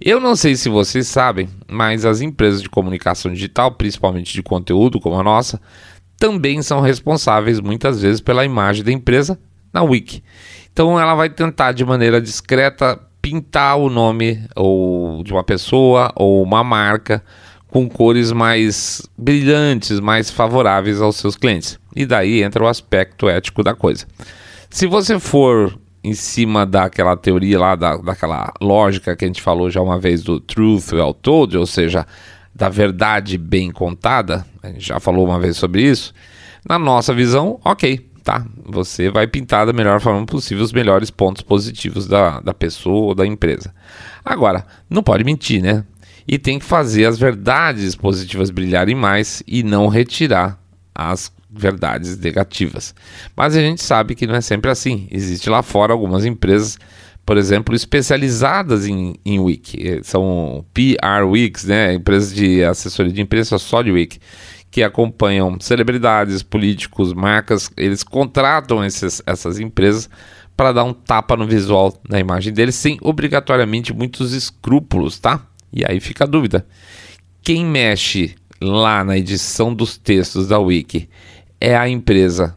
Eu 0.00 0.20
não 0.20 0.36
sei 0.36 0.54
se 0.54 0.68
vocês 0.68 1.08
sabem, 1.08 1.48
mas 1.66 2.04
as 2.04 2.20
empresas 2.20 2.62
de 2.62 2.68
comunicação 2.68 3.32
digital, 3.32 3.72
principalmente 3.72 4.32
de 4.32 4.44
conteúdo 4.44 5.00
como 5.00 5.18
a 5.18 5.24
nossa, 5.24 5.60
também 6.18 6.62
são 6.62 6.80
responsáveis 6.80 7.60
muitas 7.60 8.00
vezes 8.00 8.20
pela 8.20 8.44
imagem 8.44 8.84
da 8.84 8.92
empresa 8.92 9.38
na 9.72 9.82
Wiki. 9.82 10.22
Então 10.72 10.98
ela 10.98 11.14
vai 11.14 11.28
tentar 11.28 11.72
de 11.72 11.84
maneira 11.84 12.20
discreta 12.20 12.98
pintar 13.20 13.78
o 13.78 13.90
nome 13.90 14.40
ou 14.54 15.22
de 15.24 15.32
uma 15.32 15.42
pessoa 15.42 16.12
ou 16.14 16.42
uma 16.42 16.62
marca 16.62 17.22
com 17.68 17.88
cores 17.88 18.32
mais 18.32 19.02
brilhantes, 19.18 20.00
mais 20.00 20.30
favoráveis 20.30 21.00
aos 21.00 21.16
seus 21.16 21.36
clientes. 21.36 21.78
E 21.94 22.06
daí 22.06 22.42
entra 22.42 22.62
o 22.62 22.68
aspecto 22.68 23.28
ético 23.28 23.62
da 23.62 23.74
coisa. 23.74 24.06
Se 24.70 24.86
você 24.86 25.18
for 25.18 25.78
em 26.04 26.14
cima 26.14 26.64
daquela 26.64 27.16
teoria 27.16 27.58
lá, 27.58 27.74
da, 27.74 27.96
daquela 27.96 28.52
lógica 28.60 29.16
que 29.16 29.24
a 29.24 29.28
gente 29.28 29.42
falou 29.42 29.68
já 29.68 29.82
uma 29.82 29.98
vez 29.98 30.22
do 30.22 30.38
truth 30.38 30.92
well 30.92 31.12
told, 31.12 31.56
ou 31.58 31.66
seja, 31.66 32.06
da 32.56 32.70
verdade 32.70 33.36
bem 33.36 33.70
contada, 33.70 34.46
a 34.62 34.68
gente 34.68 34.86
já 34.86 34.98
falou 34.98 35.26
uma 35.26 35.38
vez 35.38 35.58
sobre 35.58 35.82
isso, 35.82 36.14
na 36.66 36.78
nossa 36.78 37.12
visão, 37.12 37.60
ok, 37.62 38.08
tá? 38.24 38.46
Você 38.64 39.10
vai 39.10 39.26
pintar 39.26 39.66
da 39.66 39.74
melhor 39.74 40.00
forma 40.00 40.24
possível 40.24 40.64
os 40.64 40.72
melhores 40.72 41.10
pontos 41.10 41.42
positivos 41.42 42.08
da, 42.08 42.40
da 42.40 42.54
pessoa 42.54 43.08
ou 43.08 43.14
da 43.14 43.26
empresa. 43.26 43.74
Agora, 44.24 44.66
não 44.88 45.02
pode 45.02 45.22
mentir, 45.22 45.62
né? 45.62 45.84
E 46.26 46.38
tem 46.38 46.58
que 46.58 46.64
fazer 46.64 47.04
as 47.04 47.18
verdades 47.18 47.94
positivas 47.94 48.50
brilharem 48.50 48.94
mais 48.94 49.42
e 49.46 49.62
não 49.62 49.86
retirar 49.86 50.58
as 50.94 51.30
verdades 51.48 52.18
negativas. 52.18 52.94
Mas 53.36 53.54
a 53.54 53.60
gente 53.60 53.82
sabe 53.82 54.14
que 54.14 54.26
não 54.26 54.34
é 54.34 54.40
sempre 54.40 54.70
assim. 54.70 55.06
Existe 55.10 55.48
lá 55.48 55.62
fora 55.62 55.92
algumas 55.92 56.24
empresas, 56.24 56.78
por 57.26 57.36
exemplo, 57.36 57.74
especializadas 57.74 58.86
em, 58.86 59.16
em 59.24 59.40
Wiki. 59.40 60.00
São 60.04 60.64
PR 60.72 61.26
Wikis, 61.26 61.64
né? 61.64 61.94
Empresas 61.94 62.32
de 62.32 62.62
assessoria 62.62 63.12
de 63.12 63.20
imprensa 63.20 63.58
só 63.58 63.82
de 63.82 63.90
Wiki 63.90 64.20
que 64.70 64.82
acompanham 64.82 65.56
celebridades, 65.58 66.42
políticos, 66.42 67.14
marcas, 67.14 67.70
eles 67.78 68.02
contratam 68.02 68.84
esses, 68.84 69.22
essas 69.24 69.58
empresas 69.58 70.10
para 70.54 70.70
dar 70.70 70.84
um 70.84 70.92
tapa 70.92 71.34
no 71.36 71.46
visual 71.46 71.98
na 72.08 72.20
imagem 72.20 72.52
deles, 72.52 72.74
sem 72.74 72.98
obrigatoriamente 73.00 73.94
muitos 73.94 74.32
escrúpulos, 74.32 75.18
tá? 75.18 75.46
E 75.72 75.82
aí 75.86 75.98
fica 75.98 76.24
a 76.24 76.26
dúvida: 76.26 76.66
quem 77.42 77.64
mexe 77.64 78.34
lá 78.60 79.02
na 79.02 79.16
edição 79.16 79.74
dos 79.74 79.96
textos 79.96 80.46
da 80.46 80.58
Wiki 80.58 81.08
é 81.58 81.74
a 81.74 81.88
empresa, 81.88 82.54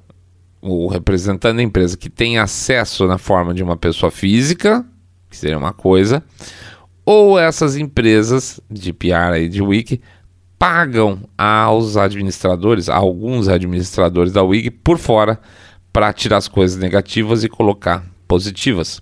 o 0.61 0.87
representante 0.87 1.57
da 1.57 1.63
empresa 1.63 1.97
que 1.97 2.09
tem 2.09 2.37
acesso 2.37 3.07
na 3.07 3.17
forma 3.17 3.53
de 3.53 3.63
uma 3.63 3.77
pessoa 3.77 4.11
física, 4.11 4.85
que 5.29 5.37
seria 5.37 5.57
uma 5.57 5.73
coisa, 5.73 6.23
ou 7.05 7.39
essas 7.39 7.77
empresas 7.77 8.59
de 8.69 8.93
PR 8.93 9.37
e 9.39 9.49
de 9.49 9.61
Wiki 9.61 10.01
pagam 10.57 11.21
aos 11.37 11.95
administradores, 11.95 12.89
a 12.89 12.95
alguns 12.95 13.47
administradores 13.47 14.33
da 14.33 14.43
Wig 14.43 14.69
por 14.69 14.97
fora 14.97 15.39
para 15.93 16.11
tirar 16.11 16.37
as 16.37 16.47
coisas 16.47 16.77
negativas 16.77 17.43
e 17.43 17.49
colocar 17.49 18.05
positivas. 18.27 19.01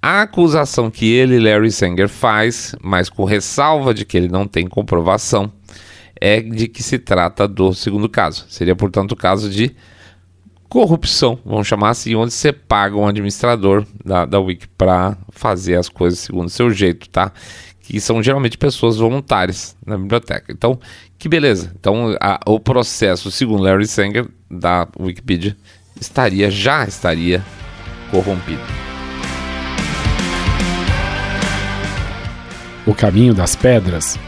A 0.00 0.22
acusação 0.22 0.90
que 0.90 1.10
ele, 1.12 1.38
Larry 1.38 1.70
Sanger, 1.70 2.08
faz, 2.08 2.74
mas 2.82 3.08
com 3.08 3.24
ressalva 3.24 3.94
de 3.94 4.04
que 4.04 4.16
ele 4.16 4.28
não 4.28 4.48
tem 4.48 4.66
comprovação, 4.66 5.52
é 6.20 6.40
de 6.40 6.66
que 6.66 6.82
se 6.82 6.98
trata 6.98 7.46
do 7.46 7.72
segundo 7.72 8.08
caso. 8.08 8.44
Seria, 8.48 8.74
portanto, 8.74 9.12
o 9.12 9.16
caso 9.16 9.48
de 9.48 9.74
corrupção, 10.72 11.38
vamos 11.44 11.66
chamar 11.66 11.90
assim, 11.90 12.14
onde 12.14 12.32
você 12.32 12.50
paga 12.50 12.96
um 12.96 13.06
administrador 13.06 13.84
da, 14.02 14.24
da 14.24 14.40
Wiki 14.40 14.66
para 14.68 15.18
fazer 15.28 15.76
as 15.76 15.86
coisas 15.86 16.20
segundo 16.20 16.46
o 16.46 16.50
seu 16.50 16.70
jeito, 16.70 17.10
tá? 17.10 17.30
que 17.78 18.00
são 18.00 18.22
geralmente 18.22 18.56
pessoas 18.56 18.96
voluntárias 18.96 19.76
na 19.84 19.98
biblioteca. 19.98 20.50
Então, 20.50 20.80
que 21.18 21.28
beleza. 21.28 21.70
Então, 21.78 22.16
a, 22.18 22.40
o 22.46 22.58
processo, 22.58 23.30
segundo 23.30 23.62
Larry 23.62 23.86
Sanger, 23.86 24.26
da 24.50 24.88
Wikipedia, 24.98 25.54
estaria, 26.00 26.50
já 26.50 26.84
estaria 26.86 27.44
corrompido. 28.10 28.62
O 32.86 32.94
caminho 32.94 33.34
das 33.34 33.54
pedras. 33.54 34.18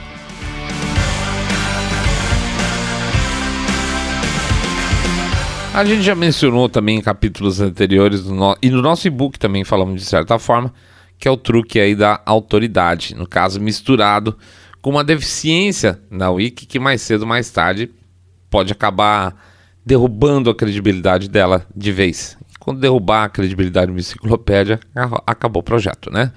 A 5.75 5.85
gente 5.85 6.03
já 6.03 6.15
mencionou 6.15 6.69
também 6.69 6.99
em 6.99 7.01
capítulos 7.01 7.61
anteriores 7.61 8.25
no, 8.27 8.57
e 8.63 8.71
no 8.71 8.81
nosso 8.81 9.09
e-book 9.09 9.37
também 9.41 9.65
falamos 9.65 10.01
de 10.01 10.07
certa 10.07 10.39
forma 10.39 10.73
que 11.19 11.27
é 11.27 11.31
o 11.33 11.37
truque 11.37 11.81
aí 11.81 11.97
da 11.97 12.23
autoridade, 12.25 13.13
no 13.17 13.27
caso 13.27 13.61
misturado 13.61 14.39
com 14.81 14.91
uma 14.91 15.03
deficiência 15.03 16.01
na 16.09 16.31
Wiki 16.31 16.65
que 16.65 16.79
mais 16.79 17.03
cedo 17.03 17.23
ou 17.23 17.27
mais 17.27 17.51
tarde 17.51 17.91
pode 18.49 18.73
acabar 18.73 19.35
derrubando 19.85 20.49
a 20.49 20.55
credibilidade 20.55 21.29
dela 21.29 21.67
de 21.75 21.91
vez. 21.91 22.39
Quando 22.61 22.79
derrubar 22.79 23.25
a 23.25 23.29
credibilidade 23.29 23.87
de 23.87 23.93
uma 23.95 23.99
enciclopédia, 23.99 24.79
acabou 25.27 25.59
o 25.59 25.65
projeto, 25.65 26.09
né? 26.09 26.31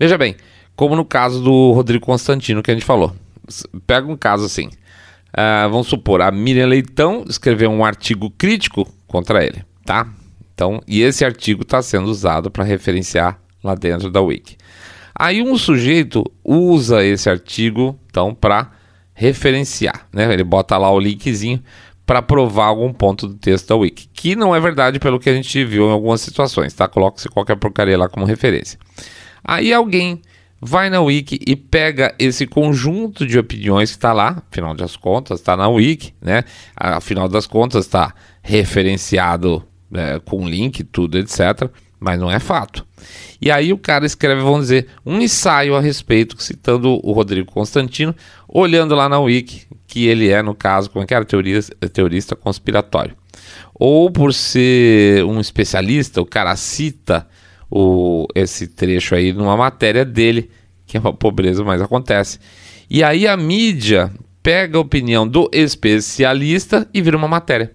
Veja 0.00 0.18
bem, 0.18 0.34
como 0.74 0.96
no 0.96 1.04
caso 1.04 1.40
do 1.40 1.70
Rodrigo 1.70 2.04
Constantino 2.04 2.60
que 2.60 2.72
a 2.72 2.74
gente 2.74 2.84
falou. 2.84 3.14
Pega 3.86 4.10
um 4.10 4.16
caso 4.16 4.44
assim. 4.44 4.68
Uh, 5.34 5.68
vamos 5.68 5.88
supor, 5.88 6.22
a 6.22 6.30
Miriam 6.30 6.66
Leitão 6.66 7.24
escreveu 7.28 7.68
um 7.68 7.84
artigo 7.84 8.30
crítico 8.30 8.88
contra 9.08 9.44
ele, 9.44 9.64
tá? 9.84 10.06
Então, 10.54 10.80
e 10.86 11.02
esse 11.02 11.24
artigo 11.24 11.62
está 11.62 11.82
sendo 11.82 12.06
usado 12.06 12.52
para 12.52 12.62
referenciar 12.62 13.40
lá 13.62 13.74
dentro 13.74 14.12
da 14.12 14.20
Wiki. 14.20 14.56
Aí 15.12 15.42
um 15.42 15.58
sujeito 15.58 16.24
usa 16.44 17.04
esse 17.04 17.28
artigo, 17.28 17.98
então, 18.08 18.32
para 18.32 18.70
referenciar, 19.12 20.06
né? 20.12 20.32
Ele 20.32 20.44
bota 20.44 20.76
lá 20.76 20.90
o 20.92 21.00
linkzinho 21.00 21.60
para 22.06 22.22
provar 22.22 22.66
algum 22.66 22.92
ponto 22.92 23.26
do 23.26 23.34
texto 23.34 23.68
da 23.68 23.76
Wiki, 23.76 24.08
que 24.12 24.36
não 24.36 24.54
é 24.54 24.60
verdade 24.60 25.00
pelo 25.00 25.18
que 25.18 25.30
a 25.30 25.34
gente 25.34 25.64
viu 25.64 25.88
em 25.88 25.92
algumas 25.92 26.20
situações, 26.20 26.72
tá? 26.74 26.86
Coloca-se 26.86 27.28
qualquer 27.28 27.56
porcaria 27.56 27.98
lá 27.98 28.08
como 28.08 28.24
referência. 28.24 28.78
Aí 29.42 29.72
alguém 29.72 30.22
vai 30.66 30.88
na 30.88 30.98
Wiki 31.02 31.38
e 31.46 31.54
pega 31.54 32.14
esse 32.18 32.46
conjunto 32.46 33.26
de 33.26 33.38
opiniões 33.38 33.90
que 33.90 33.96
está 33.96 34.14
lá, 34.14 34.42
afinal 34.50 34.74
das 34.74 34.96
contas, 34.96 35.38
está 35.38 35.54
na 35.54 35.68
Wiki, 35.68 36.14
né? 36.22 36.42
Afinal 36.74 37.28
das 37.28 37.46
contas, 37.46 37.84
está 37.84 38.14
referenciado 38.42 39.62
é, 39.92 40.18
com 40.24 40.48
link, 40.48 40.82
tudo, 40.82 41.18
etc. 41.18 41.68
Mas 42.00 42.18
não 42.18 42.30
é 42.30 42.38
fato. 42.38 42.86
E 43.40 43.50
aí 43.50 43.74
o 43.74 43.78
cara 43.78 44.06
escreve, 44.06 44.40
vamos 44.40 44.62
dizer, 44.62 44.86
um 45.04 45.20
ensaio 45.20 45.76
a 45.76 45.80
respeito, 45.82 46.42
citando 46.42 46.98
o 47.06 47.12
Rodrigo 47.12 47.52
Constantino, 47.52 48.14
olhando 48.48 48.94
lá 48.94 49.06
na 49.06 49.20
Wiki, 49.20 49.66
que 49.86 50.06
ele 50.06 50.30
é, 50.30 50.40
no 50.40 50.54
caso, 50.54 50.88
como 50.88 51.04
é 51.04 51.06
que 51.06 51.12
era, 51.12 51.26
teorista 51.26 52.34
conspiratório. 52.34 53.14
Ou 53.74 54.10
por 54.10 54.32
ser 54.32 55.24
um 55.24 55.40
especialista, 55.40 56.22
o 56.22 56.26
cara 56.26 56.56
cita 56.56 57.28
o, 57.70 58.26
esse 58.34 58.66
trecho 58.66 59.14
aí 59.14 59.32
numa 59.32 59.56
matéria 59.56 60.04
dele, 60.04 60.50
que 60.86 60.96
é 60.96 61.00
uma 61.00 61.12
pobreza, 61.12 61.64
mas 61.64 61.80
acontece. 61.80 62.38
E 62.88 63.02
aí 63.02 63.26
a 63.26 63.36
mídia 63.36 64.12
pega 64.42 64.76
a 64.76 64.80
opinião 64.80 65.26
do 65.26 65.48
especialista 65.52 66.88
e 66.92 67.00
vira 67.00 67.16
uma 67.16 67.28
matéria. 67.28 67.72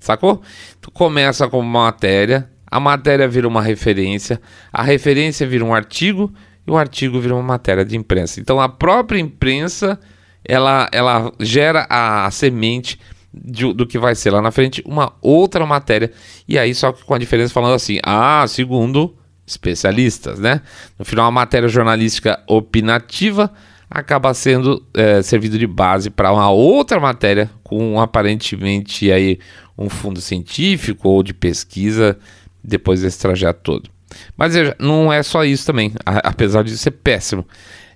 Sacou? 0.00 0.42
Tu 0.80 0.90
começa 0.90 1.48
com 1.48 1.60
uma 1.60 1.84
matéria, 1.84 2.50
a 2.66 2.78
matéria 2.78 3.28
vira 3.28 3.48
uma 3.48 3.62
referência, 3.62 4.40
a 4.72 4.82
referência 4.82 5.46
vira 5.46 5.64
um 5.64 5.74
artigo 5.74 6.32
e 6.66 6.70
o 6.70 6.76
artigo 6.76 7.20
vira 7.20 7.34
uma 7.34 7.42
matéria 7.42 7.84
de 7.84 7.96
imprensa. 7.96 8.40
Então 8.40 8.60
a 8.60 8.68
própria 8.68 9.18
imprensa 9.18 9.98
ela, 10.44 10.88
ela 10.92 11.32
gera 11.40 11.86
a 11.88 12.30
semente 12.30 12.98
de, 13.32 13.72
do 13.72 13.86
que 13.86 13.98
vai 13.98 14.14
ser 14.14 14.30
lá 14.30 14.40
na 14.40 14.50
frente 14.50 14.82
uma 14.86 15.12
outra 15.20 15.66
matéria 15.66 16.10
e 16.46 16.58
aí 16.58 16.74
só 16.74 16.92
que 16.92 17.04
com 17.04 17.14
a 17.14 17.18
diferença 17.18 17.52
falando 17.52 17.74
assim, 17.74 17.98
ah, 18.02 18.44
segundo 18.48 19.17
especialistas, 19.48 20.38
né? 20.38 20.60
No 20.98 21.04
final 21.04 21.26
a 21.26 21.30
matéria 21.30 21.68
jornalística 21.68 22.40
opinativa 22.46 23.52
acaba 23.90 24.34
sendo 24.34 24.84
é, 24.92 25.22
servido 25.22 25.58
de 25.58 25.66
base 25.66 26.10
para 26.10 26.32
uma 26.32 26.50
outra 26.50 27.00
matéria 27.00 27.50
com 27.62 28.00
aparentemente 28.00 29.10
aí 29.10 29.38
um 29.76 29.88
fundo 29.88 30.20
científico 30.20 31.08
ou 31.08 31.22
de 31.22 31.32
pesquisa 31.32 32.18
depois 32.62 33.00
desse 33.00 33.18
trajeto 33.18 33.60
todo. 33.62 33.90
Mas 34.36 34.54
não 34.78 35.12
é 35.12 35.22
só 35.22 35.44
isso 35.44 35.66
também, 35.66 35.92
apesar 36.04 36.64
de 36.64 36.76
ser 36.76 36.90
péssimo. 36.92 37.46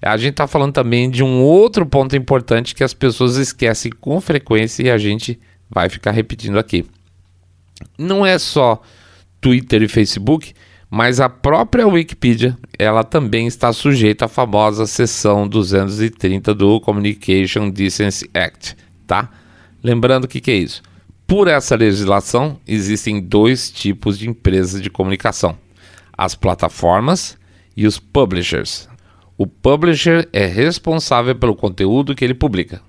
A 0.00 0.16
gente 0.16 0.32
está 0.32 0.46
falando 0.46 0.72
também 0.72 1.08
de 1.08 1.22
um 1.22 1.42
outro 1.42 1.86
ponto 1.86 2.16
importante 2.16 2.74
que 2.74 2.82
as 2.82 2.92
pessoas 2.92 3.36
esquecem 3.36 3.92
com 3.92 4.20
frequência 4.20 4.82
e 4.82 4.90
a 4.90 4.98
gente 4.98 5.38
vai 5.70 5.88
ficar 5.88 6.10
repetindo 6.10 6.58
aqui. 6.58 6.84
Não 7.98 8.24
é 8.26 8.38
só 8.38 8.80
Twitter 9.40 9.82
e 9.82 9.88
Facebook, 9.88 10.54
mas 10.94 11.20
a 11.20 11.28
própria 11.30 11.88
Wikipedia, 11.88 12.54
ela 12.78 13.02
também 13.02 13.46
está 13.46 13.72
sujeita 13.72 14.26
à 14.26 14.28
famosa 14.28 14.86
seção 14.86 15.48
230 15.48 16.54
do 16.54 16.78
Communication 16.82 17.70
Decency 17.70 18.28
Act, 18.34 18.76
tá? 19.06 19.30
Lembrando 19.82 20.28
que, 20.28 20.38
que 20.38 20.50
é 20.50 20.56
isso? 20.56 20.82
Por 21.26 21.48
essa 21.48 21.76
legislação, 21.76 22.60
existem 22.68 23.22
dois 23.22 23.70
tipos 23.70 24.18
de 24.18 24.28
empresas 24.28 24.82
de 24.82 24.90
comunicação: 24.90 25.56
as 26.12 26.34
plataformas 26.34 27.38
e 27.74 27.86
os 27.86 27.98
publishers. 27.98 28.86
O 29.38 29.46
publisher 29.46 30.28
é 30.30 30.44
responsável 30.44 31.34
pelo 31.34 31.56
conteúdo 31.56 32.14
que 32.14 32.22
ele 32.22 32.34
publica. 32.34 32.82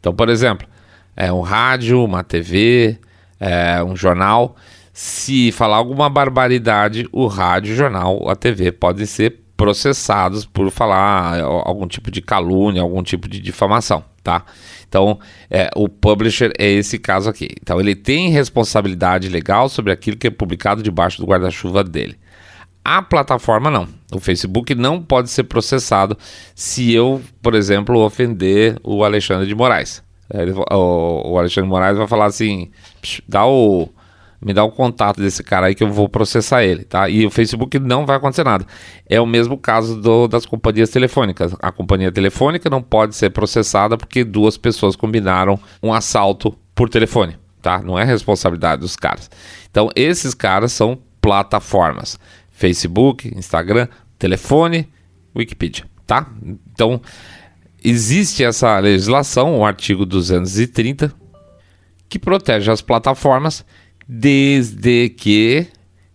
Então, 0.00 0.12
por 0.12 0.28
exemplo, 0.28 0.66
é 1.14 1.32
um 1.32 1.40
rádio, 1.40 2.02
uma 2.02 2.24
TV, 2.24 2.98
é 3.38 3.80
um 3.84 3.94
jornal. 3.94 4.56
Se 4.96 5.50
falar 5.50 5.78
alguma 5.78 6.08
barbaridade, 6.08 7.08
o 7.10 7.26
rádio, 7.26 7.72
o 7.72 7.76
jornal, 7.76 8.30
a 8.30 8.36
TV 8.36 8.70
podem 8.70 9.04
ser 9.04 9.40
processados 9.56 10.46
por 10.46 10.70
falar 10.70 11.40
algum 11.40 11.88
tipo 11.88 12.12
de 12.12 12.22
calúnia, 12.22 12.80
algum 12.80 13.02
tipo 13.02 13.28
de 13.28 13.40
difamação, 13.40 14.04
tá? 14.22 14.44
Então, 14.88 15.18
é, 15.50 15.68
o 15.74 15.88
publisher 15.88 16.52
é 16.56 16.70
esse 16.70 16.96
caso 16.96 17.28
aqui. 17.28 17.48
Então, 17.60 17.80
ele 17.80 17.96
tem 17.96 18.30
responsabilidade 18.30 19.28
legal 19.28 19.68
sobre 19.68 19.90
aquilo 19.90 20.16
que 20.16 20.28
é 20.28 20.30
publicado 20.30 20.80
debaixo 20.80 21.20
do 21.20 21.26
guarda-chuva 21.26 21.82
dele. 21.82 22.16
A 22.84 23.02
plataforma 23.02 23.72
não. 23.72 23.88
O 24.12 24.20
Facebook 24.20 24.76
não 24.76 25.02
pode 25.02 25.28
ser 25.28 25.42
processado 25.42 26.16
se 26.54 26.92
eu, 26.92 27.20
por 27.42 27.56
exemplo, 27.56 27.98
ofender 27.98 28.78
o 28.84 29.02
Alexandre 29.02 29.48
de 29.48 29.56
Moraes. 29.56 30.04
O, 30.70 31.32
o 31.32 31.38
Alexandre 31.38 31.68
de 31.68 31.70
Moraes 31.70 31.98
vai 31.98 32.06
falar 32.06 32.26
assim: 32.26 32.70
dá 33.26 33.44
o 33.44 33.88
me 34.44 34.52
dá 34.52 34.62
o 34.62 34.70
contato 34.70 35.20
desse 35.20 35.42
cara 35.42 35.68
aí 35.68 35.74
que 35.74 35.82
eu 35.82 35.90
vou 35.90 36.06
processar 36.08 36.62
ele, 36.62 36.84
tá? 36.84 37.08
E 37.08 37.24
o 37.24 37.30
Facebook 37.30 37.78
não 37.78 38.04
vai 38.04 38.16
acontecer 38.16 38.44
nada. 38.44 38.66
É 39.08 39.18
o 39.18 39.26
mesmo 39.26 39.56
caso 39.56 39.98
do, 40.00 40.28
das 40.28 40.44
companhias 40.44 40.90
telefônicas. 40.90 41.56
A 41.60 41.72
companhia 41.72 42.12
telefônica 42.12 42.68
não 42.68 42.82
pode 42.82 43.16
ser 43.16 43.30
processada 43.30 43.96
porque 43.96 44.22
duas 44.22 44.58
pessoas 44.58 44.94
combinaram 44.94 45.58
um 45.82 45.94
assalto 45.94 46.56
por 46.74 46.90
telefone, 46.90 47.38
tá? 47.62 47.78
Não 47.78 47.98
é 47.98 48.04
responsabilidade 48.04 48.82
dos 48.82 48.96
caras. 48.96 49.30
Então, 49.70 49.88
esses 49.96 50.34
caras 50.34 50.72
são 50.72 50.98
plataformas. 51.22 52.18
Facebook, 52.50 53.32
Instagram, 53.34 53.88
telefone, 54.18 54.88
Wikipedia, 55.34 55.86
tá? 56.06 56.30
Então, 56.72 57.00
existe 57.82 58.44
essa 58.44 58.78
legislação, 58.78 59.58
o 59.58 59.64
artigo 59.64 60.04
230, 60.04 61.12
que 62.10 62.18
protege 62.18 62.70
as 62.70 62.82
plataformas 62.82 63.64
desde 64.08 65.08
que 65.10 65.66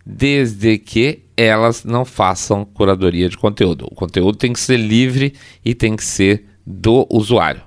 desde 0.04 0.78
que 0.78 1.24
elas 1.36 1.84
não 1.84 2.04
façam 2.04 2.64
curadoria 2.64 3.28
de 3.28 3.38
conteúdo. 3.38 3.86
O 3.90 3.94
conteúdo 3.94 4.36
tem 4.36 4.52
que 4.52 4.60
ser 4.60 4.76
livre 4.76 5.34
e 5.64 5.74
tem 5.74 5.94
que 5.94 6.04
ser 6.04 6.44
do 6.66 7.06
usuário. 7.10 7.62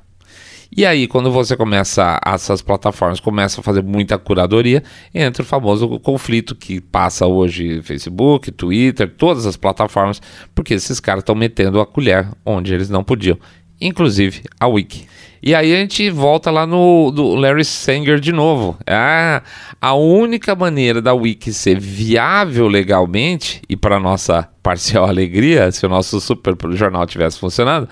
E 0.75 0.87
aí, 0.87 1.07
quando 1.07 1.31
você 1.31 1.55
começa, 1.55 2.19
essas 2.25 2.61
plataformas 2.61 3.19
começam 3.19 3.61
a 3.61 3.63
fazer 3.63 3.83
muita 3.83 4.17
curadoria, 4.17 4.83
entra 5.13 5.43
o 5.43 5.45
famoso 5.45 5.99
conflito 5.99 6.55
que 6.55 6.81
passa 6.81 7.27
hoje 7.27 7.81
Facebook, 7.83 8.51
Twitter, 8.51 9.07
todas 9.15 9.45
as 9.45 9.55
plataformas, 9.55 10.19
porque 10.55 10.73
esses 10.73 10.99
caras 10.99 11.21
estão 11.21 11.35
metendo 11.35 11.79
a 11.79 11.85
colher 11.85 12.27
onde 12.43 12.73
eles 12.73 12.89
não 12.89 13.03
podiam, 13.03 13.37
inclusive 13.79 14.41
a 14.59 14.67
Wiki. 14.67 15.05
E 15.45 15.53
aí 15.53 15.73
a 15.73 15.77
gente 15.77 16.09
volta 16.09 16.49
lá 16.49 16.65
no 16.65 17.11
do 17.11 17.35
Larry 17.35 17.65
Sanger 17.65 18.17
de 18.17 18.31
novo. 18.31 18.77
Ah, 18.87 19.43
a 19.81 19.93
única 19.93 20.55
maneira 20.55 21.01
da 21.01 21.13
Wiki 21.13 21.51
ser 21.51 21.77
viável 21.81 22.65
legalmente, 22.69 23.61
e 23.67 23.75
para 23.75 23.99
nossa 23.99 24.47
parcial 24.63 25.03
alegria, 25.05 25.69
se 25.69 25.85
o 25.85 25.89
nosso 25.89 26.21
super 26.21 26.55
jornal 26.71 27.05
tivesse 27.05 27.37
funcionado, 27.37 27.89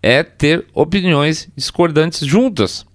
é 0.00 0.22
ter 0.22 0.64
opiniões 0.72 1.48
discordantes 1.56 2.24
juntas. 2.24 2.86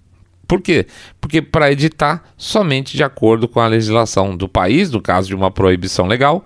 Por 0.48 0.62
quê? 0.62 0.88
Porque 1.20 1.42
para 1.42 1.70
editar 1.70 2.24
somente 2.38 2.96
de 2.96 3.04
acordo 3.04 3.46
com 3.46 3.60
a 3.60 3.68
legislação 3.68 4.38
do 4.38 4.48
país, 4.48 4.90
no 4.90 5.02
caso 5.02 5.28
de 5.28 5.36
uma 5.36 5.52
proibição 5.52 6.08
legal, 6.08 6.46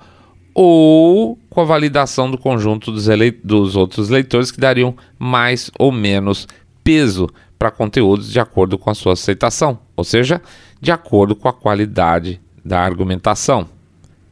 ou 0.51 1.37
com 1.47 1.61
a 1.61 1.65
validação 1.65 2.31
do 2.31 2.39
conjunto 2.39 2.91
dos, 2.91 3.05
dos 3.43 3.75
outros 3.75 4.09
leitores 4.09 4.49
que 4.49 4.59
dariam 4.59 4.95
mais 5.19 5.69
ou 5.77 5.91
menos 5.91 6.47
peso 6.83 7.29
para 7.61 7.69
conteúdos 7.69 8.31
de 8.31 8.39
acordo 8.39 8.75
com 8.75 8.89
a 8.89 8.95
sua 8.95 9.13
aceitação, 9.13 9.77
ou 9.95 10.03
seja, 10.03 10.41
de 10.81 10.91
acordo 10.91 11.35
com 11.35 11.47
a 11.47 11.53
qualidade 11.53 12.41
da 12.65 12.81
argumentação. 12.81 13.69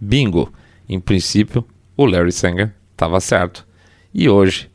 Bingo! 0.01 0.51
Em 0.89 0.99
princípio, 0.99 1.63
o 1.95 2.07
Larry 2.07 2.31
Sanger 2.31 2.73
estava 2.91 3.19
certo. 3.19 3.67
E 4.11 4.27
hoje, 4.27 4.67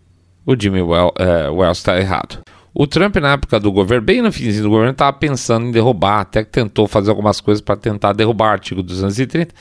o 0.47 0.55
Jimmy 0.57 0.83
uh, 0.83 1.13
Wells 1.53 1.79
está 1.79 1.99
errado. 1.99 2.43
O 2.73 2.87
Trump, 2.87 3.17
na 3.17 3.33
época 3.33 3.59
do 3.59 3.73
governo, 3.73 4.07
bem 4.07 4.23
no 4.23 4.31
finzinho 4.31 4.63
do 4.63 4.71
governo, 4.71 4.93
estava 4.93 5.13
pensando 5.13 5.67
em 5.67 5.73
derrubar, 5.73 6.21
até 6.21 6.45
que 6.45 6.53
tentou 6.53 6.87
fazer 6.87 7.11
algumas 7.11 7.41
coisas 7.41 7.61
para 7.61 7.75
tentar 7.75 8.13
derrubar 8.13 8.51
o 8.51 8.53
artigo 8.53 8.85
230 8.85 9.53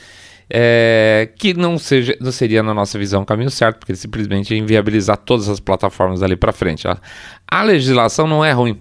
é, 0.48 1.30
que 1.36 1.54
não, 1.54 1.78
seja, 1.78 2.16
não 2.20 2.30
seria, 2.30 2.62
na 2.62 2.74
nossa 2.74 2.98
visão, 2.98 3.22
o 3.22 3.26
caminho 3.26 3.50
certo, 3.50 3.78
porque 3.78 3.94
simplesmente 3.94 4.52
ia 4.52 4.60
inviabilizar 4.60 5.16
todas 5.16 5.48
as 5.48 5.60
plataformas 5.60 6.22
ali 6.22 6.36
para 6.36 6.52
frente. 6.52 6.86
A, 6.86 6.98
a 7.46 7.62
legislação 7.62 8.26
não 8.26 8.44
é 8.44 8.52
ruim. 8.52 8.80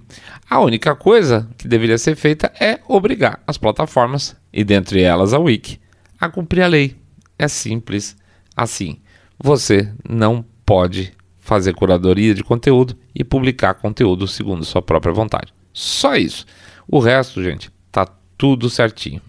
A 0.49 0.59
única 0.59 0.95
coisa 0.95 1.47
que 1.57 1.67
deveria 1.67 1.97
ser 1.97 2.15
feita 2.15 2.51
é 2.59 2.79
obrigar 2.87 3.41
as 3.47 3.57
plataformas, 3.57 4.35
e 4.51 4.63
dentre 4.63 5.01
elas 5.01 5.33
a 5.33 5.39
Wiki, 5.39 5.79
a 6.19 6.29
cumprir 6.29 6.61
a 6.61 6.67
lei. 6.67 6.95
É 7.37 7.47
simples 7.47 8.15
assim. 8.55 8.99
você 9.41 9.91
não 10.07 10.45
pode 10.65 11.11
fazer 11.39 11.73
curadoria 11.73 12.33
de 12.33 12.43
conteúdo 12.43 12.95
e 13.13 13.23
publicar 13.23 13.73
conteúdo 13.73 14.27
segundo 14.27 14.63
sua 14.63 14.81
própria 14.81 15.13
vontade. 15.13 15.53
Só 15.73 16.15
isso. 16.15 16.45
O 16.87 16.99
resto, 16.99 17.43
gente, 17.43 17.69
tá 17.91 18.07
tudo 18.37 18.69
certinho. 18.69 19.21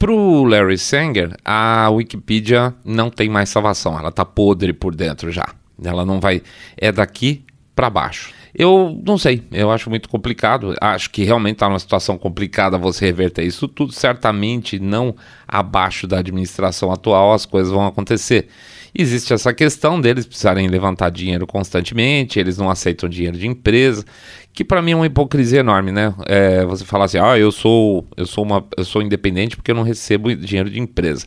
Para 0.00 0.12
o 0.12 0.44
Larry 0.44 0.78
Sanger, 0.78 1.36
a 1.44 1.90
Wikipedia 1.90 2.74
não 2.82 3.10
tem 3.10 3.28
mais 3.28 3.50
salvação, 3.50 3.98
ela 3.98 4.10
tá 4.10 4.24
podre 4.24 4.72
por 4.72 4.94
dentro 4.94 5.30
já. 5.30 5.46
Ela 5.84 6.06
não 6.06 6.18
vai. 6.18 6.42
É 6.74 6.90
daqui 6.90 7.44
para 7.74 7.90
baixo. 7.90 8.32
Eu 8.54 8.98
não 9.06 9.18
sei, 9.18 9.42
eu 9.52 9.70
acho 9.70 9.90
muito 9.90 10.08
complicado. 10.08 10.74
Acho 10.80 11.10
que 11.10 11.22
realmente 11.22 11.56
está 11.56 11.68
numa 11.68 11.78
situação 11.78 12.16
complicada 12.16 12.78
você 12.78 13.04
reverter 13.04 13.44
isso 13.44 13.68
tudo. 13.68 13.92
Certamente 13.92 14.78
não 14.78 15.14
abaixo 15.46 16.06
da 16.06 16.20
administração 16.20 16.90
atual 16.90 17.34
as 17.34 17.44
coisas 17.44 17.70
vão 17.70 17.86
acontecer. 17.86 18.48
Existe 18.94 19.32
essa 19.32 19.52
questão 19.52 20.00
deles 20.00 20.26
precisarem 20.26 20.66
levantar 20.66 21.10
dinheiro 21.10 21.46
constantemente, 21.46 22.40
eles 22.40 22.58
não 22.58 22.68
aceitam 22.68 23.08
dinheiro 23.08 23.38
de 23.38 23.46
empresa, 23.46 24.04
que 24.52 24.64
para 24.64 24.82
mim 24.82 24.92
é 24.92 24.96
uma 24.96 25.06
hipocrisia 25.06 25.60
enorme, 25.60 25.92
né? 25.92 26.14
É, 26.26 26.64
você 26.64 26.84
falar 26.84 27.04
assim, 27.04 27.18
ah, 27.18 27.38
eu 27.38 27.52
sou, 27.52 28.06
eu 28.16 28.26
sou 28.26 28.44
uma, 28.44 28.64
eu 28.76 28.84
sou 28.84 29.02
independente 29.02 29.56
porque 29.56 29.70
eu 29.70 29.74
não 29.74 29.82
recebo 29.82 30.34
dinheiro 30.34 30.70
de 30.70 30.80
empresa. 30.80 31.26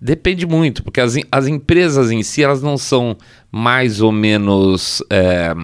Depende 0.00 0.46
muito, 0.46 0.82
porque 0.82 1.00
as, 1.00 1.14
as 1.32 1.46
empresas 1.46 2.10
em 2.10 2.22
si 2.22 2.42
elas 2.42 2.62
não 2.62 2.76
são 2.76 3.16
mais 3.50 4.02
ou 4.02 4.12
menos 4.12 5.02
é, 5.08 5.54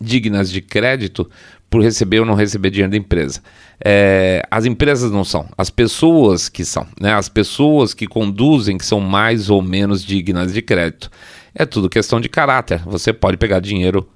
dignas 0.00 0.50
de 0.50 0.60
crédito 0.60 1.30
por 1.70 1.82
receber 1.82 2.20
ou 2.20 2.26
não 2.26 2.34
receber 2.34 2.70
dinheiro 2.70 2.90
da 2.90 2.96
empresa. 2.96 3.40
É, 3.84 4.42
as 4.50 4.64
empresas 4.64 5.10
não 5.10 5.24
são, 5.24 5.46
as 5.56 5.70
pessoas 5.70 6.48
que 6.48 6.64
são, 6.64 6.86
né? 7.00 7.12
As 7.12 7.28
pessoas 7.28 7.94
que 7.94 8.06
conduzem 8.06 8.78
que 8.78 8.86
são 8.86 8.98
mais 8.98 9.50
ou 9.50 9.62
menos 9.62 10.04
dignas 10.04 10.52
de 10.52 10.62
crédito. 10.62 11.10
É 11.54 11.64
tudo 11.64 11.88
questão 11.88 12.20
de 12.20 12.28
caráter. 12.28 12.82
Você 12.84 13.12
pode 13.12 13.36
pegar 13.36 13.60
dinheiro 13.60 14.08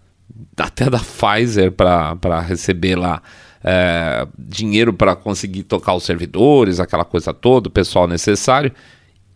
até 0.57 0.89
da 0.89 0.99
Pfizer 0.99 1.73
para 1.73 2.41
receber 2.41 2.97
lá 2.97 3.23
é, 3.63 4.27
dinheiro 4.39 4.93
para 4.93 5.15
conseguir 5.15 5.63
tocar 5.65 5.95
os 5.95 6.05
servidores, 6.05 6.81
aquela 6.81 7.05
coisa 7.05 7.33
toda, 7.33 7.69
o 7.69 7.73
pessoal 7.73 8.07
necessário 8.07 8.73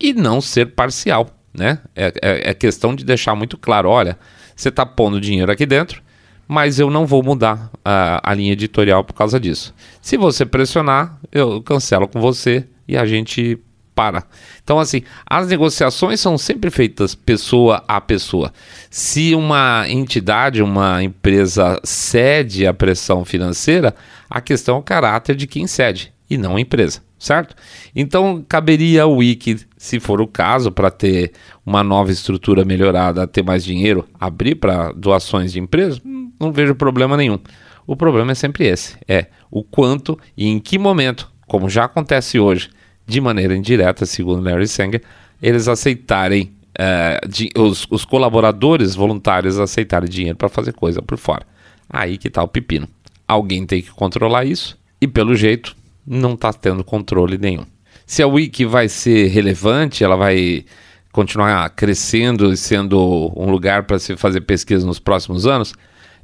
e 0.00 0.12
não 0.12 0.40
ser 0.40 0.74
parcial, 0.74 1.28
né? 1.52 1.78
É, 1.94 2.12
é, 2.22 2.50
é 2.50 2.54
questão 2.54 2.94
de 2.94 3.04
deixar 3.04 3.34
muito 3.34 3.56
claro, 3.56 3.88
olha, 3.88 4.18
você 4.56 4.68
está 4.68 4.84
pondo 4.84 5.20
dinheiro 5.20 5.50
aqui 5.52 5.66
dentro, 5.66 6.02
mas 6.46 6.78
eu 6.78 6.90
não 6.90 7.06
vou 7.06 7.22
mudar 7.22 7.70
a, 7.84 8.20
a 8.30 8.34
linha 8.34 8.52
editorial 8.52 9.04
por 9.04 9.14
causa 9.14 9.38
disso. 9.38 9.74
Se 10.00 10.16
você 10.16 10.44
pressionar, 10.44 11.18
eu 11.32 11.62
cancelo 11.62 12.08
com 12.08 12.20
você 12.20 12.66
e 12.86 12.96
a 12.96 13.06
gente 13.06 13.58
para. 13.94 14.24
Então, 14.62 14.78
assim, 14.78 15.02
as 15.26 15.48
negociações 15.48 16.20
são 16.20 16.36
sempre 16.36 16.70
feitas 16.70 17.14
pessoa 17.14 17.84
a 17.86 18.00
pessoa. 18.00 18.52
Se 18.90 19.34
uma 19.34 19.84
entidade, 19.88 20.62
uma 20.62 21.02
empresa 21.02 21.80
cede 21.84 22.66
a 22.66 22.74
pressão 22.74 23.24
financeira, 23.24 23.94
a 24.28 24.40
questão 24.40 24.76
é 24.76 24.78
o 24.78 24.82
caráter 24.82 25.36
de 25.36 25.46
quem 25.46 25.66
cede 25.66 26.12
e 26.28 26.36
não 26.36 26.56
a 26.56 26.60
empresa 26.60 27.02
certo? 27.24 27.56
Então 27.96 28.44
caberia 28.46 29.02
ao 29.02 29.16
Wiki, 29.16 29.60
se 29.76 29.98
for 29.98 30.20
o 30.20 30.26
caso, 30.26 30.70
para 30.70 30.90
ter 30.90 31.32
uma 31.64 31.82
nova 31.82 32.12
estrutura 32.12 32.64
melhorada, 32.64 33.26
ter 33.26 33.42
mais 33.42 33.64
dinheiro, 33.64 34.06
abrir 34.20 34.56
para 34.56 34.92
doações 34.92 35.52
de 35.52 35.58
empresas, 35.58 36.00
não 36.38 36.52
vejo 36.52 36.74
problema 36.74 37.16
nenhum. 37.16 37.38
O 37.86 37.96
problema 37.96 38.32
é 38.32 38.34
sempre 38.34 38.66
esse: 38.66 38.96
é 39.08 39.26
o 39.50 39.62
quanto 39.62 40.18
e 40.36 40.46
em 40.46 40.58
que 40.58 40.78
momento, 40.78 41.30
como 41.46 41.68
já 41.68 41.84
acontece 41.84 42.38
hoje, 42.38 42.70
de 43.06 43.20
maneira 43.20 43.56
indireta, 43.56 44.06
segundo 44.06 44.42
Larry 44.42 44.66
Sanger, 44.66 45.02
eles 45.42 45.68
aceitarem, 45.68 46.52
uh, 46.78 47.28
de, 47.28 47.50
os, 47.56 47.86
os 47.90 48.04
colaboradores 48.04 48.94
voluntários 48.94 49.58
aceitarem 49.58 50.08
dinheiro 50.08 50.36
para 50.36 50.48
fazer 50.48 50.72
coisa 50.72 51.02
por 51.02 51.18
fora. 51.18 51.46
Aí 51.88 52.16
que 52.16 52.28
está 52.28 52.42
o 52.42 52.48
pepino. 52.48 52.88
Alguém 53.26 53.66
tem 53.66 53.82
que 53.82 53.90
controlar 53.90 54.44
isso 54.44 54.78
e, 55.00 55.06
pelo 55.06 55.34
jeito, 55.34 55.76
não 56.06 56.34
está 56.34 56.52
tendo 56.52 56.84
controle 56.84 57.38
nenhum. 57.38 57.66
Se 58.06 58.22
a 58.22 58.26
Wiki 58.26 58.64
vai 58.66 58.88
ser 58.88 59.28
relevante, 59.28 60.04
ela 60.04 60.16
vai 60.16 60.64
continuar 61.12 61.70
crescendo 61.70 62.52
e 62.52 62.56
sendo 62.56 63.32
um 63.36 63.50
lugar 63.50 63.84
para 63.84 63.98
se 63.98 64.16
fazer 64.16 64.40
pesquisa 64.42 64.84
nos 64.84 64.98
próximos 64.98 65.46
anos, 65.46 65.72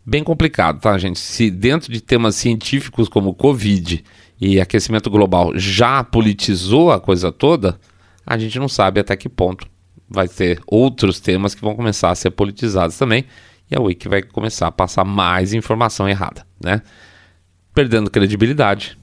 bem 0.05 0.25
complicado, 0.25 0.81
tá, 0.81 0.99
gente? 0.99 1.19
Se 1.19 1.51
dentro 1.51 1.93
de 1.93 2.01
temas 2.01 2.35
científicos 2.35 3.09
como 3.09 3.33
Covid 3.33 4.03
e 4.41 4.61
aquecimento 4.61 5.11
global 5.11 5.53
já 5.55 6.03
politizou 6.03 6.91
a 6.91 7.01
coisa 7.01 7.31
toda, 7.31 7.79
a 8.27 8.39
gente 8.39 8.59
não 8.59 8.69
sabe 8.69 9.01
até 9.01 9.17
que 9.17 9.29
ponto 9.29 9.67
vai 10.09 10.27
ter 10.27 10.61
outros 10.67 11.21
temas 11.21 11.55
que 11.55 11.61
vão 11.61 11.77
começar 11.77 12.11
a 12.11 12.15
ser 12.15 12.31
politizados 12.31 12.97
também 12.97 13.27
e 13.71 13.77
a 13.77 13.81
Wiki 13.81 14.09
vai 14.09 14.23
começar 14.23 14.67
a 14.67 14.73
passar 14.73 15.05
mais 15.05 15.53
informação 15.53 16.09
errada, 16.09 16.45
né? 16.63 16.83
Perdendo 17.73 18.11
credibilidade, 18.11 18.99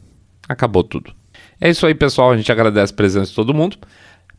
acabou 0.47 0.83
tudo. 0.83 1.13
É 1.59 1.67
isso 1.69 1.87
aí, 1.87 1.95
pessoal. 1.95 2.31
A 2.31 2.37
gente 2.37 2.51
agradece 2.51 2.91
a 2.91 2.95
presença 2.95 3.29
de 3.29 3.35
todo 3.35 3.53
mundo. 3.53 3.77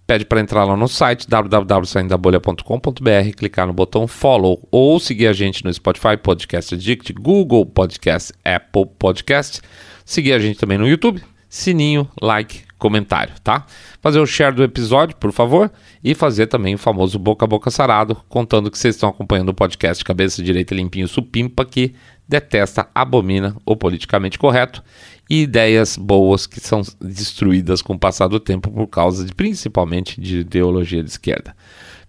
Pede 0.06 0.26
para 0.26 0.40
entrar 0.40 0.64
lá 0.64 0.76
no 0.76 0.88
site 0.88 1.26
www.saindabolha.com.br, 1.28 3.36
clicar 3.36 3.66
no 3.66 3.72
botão 3.72 4.06
follow 4.06 4.62
ou 4.70 5.00
seguir 5.00 5.26
a 5.26 5.32
gente 5.32 5.64
no 5.64 5.72
Spotify, 5.72 6.16
Podcast 6.16 6.74
Addict, 6.74 7.12
Google 7.14 7.66
Podcast, 7.66 8.32
Apple 8.44 8.86
Podcast. 8.98 9.60
Seguir 10.08 10.32
a 10.32 10.38
gente 10.38 10.58
também 10.58 10.78
no 10.78 10.88
YouTube, 10.88 11.22
sininho, 11.50 12.08
like, 12.18 12.62
comentário, 12.78 13.34
tá? 13.44 13.66
Fazer 14.00 14.18
o 14.18 14.24
share 14.24 14.56
do 14.56 14.64
episódio, 14.64 15.14
por 15.14 15.30
favor, 15.32 15.70
e 16.02 16.14
fazer 16.14 16.46
também 16.46 16.74
o 16.74 16.78
famoso 16.78 17.18
boca 17.18 17.44
a 17.44 17.46
boca 17.46 17.70
sarado, 17.70 18.16
contando 18.26 18.70
que 18.70 18.78
vocês 18.78 18.94
estão 18.94 19.10
acompanhando 19.10 19.50
o 19.50 19.54
podcast 19.54 20.02
Cabeça 20.02 20.42
Direita 20.42 20.74
Limpinho 20.74 21.06
Supimpa, 21.06 21.62
que 21.62 21.94
detesta, 22.26 22.88
abomina 22.94 23.54
o 23.66 23.76
politicamente 23.76 24.38
correto 24.38 24.82
e 25.28 25.42
ideias 25.42 25.98
boas 25.98 26.46
que 26.46 26.58
são 26.58 26.80
destruídas 26.98 27.82
com 27.82 27.92
o 27.92 27.98
passar 27.98 28.28
do 28.28 28.40
tempo 28.40 28.70
por 28.70 28.86
causa 28.86 29.26
de 29.26 29.34
principalmente 29.34 30.18
de 30.18 30.38
ideologia 30.38 31.02
de 31.02 31.10
esquerda. 31.10 31.54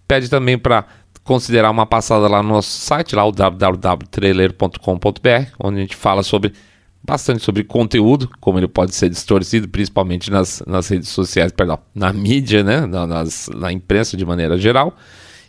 Pede 0.08 0.30
também 0.30 0.56
para 0.56 0.86
considerar 1.22 1.70
uma 1.70 1.84
passada 1.84 2.26
lá 2.28 2.42
no 2.42 2.48
nosso 2.48 2.70
site, 2.70 3.14
lá 3.14 3.26
o 3.26 3.30
www.trailer.com.br, 3.30 5.52
onde 5.62 5.76
a 5.76 5.80
gente 5.82 5.96
fala 5.96 6.22
sobre 6.22 6.54
bastante 7.02 7.42
sobre 7.42 7.64
conteúdo, 7.64 8.28
como 8.40 8.58
ele 8.58 8.68
pode 8.68 8.94
ser 8.94 9.08
distorcido, 9.08 9.68
principalmente 9.68 10.30
nas, 10.30 10.62
nas 10.66 10.88
redes 10.88 11.08
sociais, 11.08 11.50
perdão, 11.52 11.78
na 11.94 12.12
mídia, 12.12 12.62
né, 12.62 12.86
na, 12.86 13.06
nas, 13.06 13.48
na 13.54 13.72
imprensa 13.72 14.16
de 14.16 14.24
maneira 14.24 14.58
geral. 14.58 14.96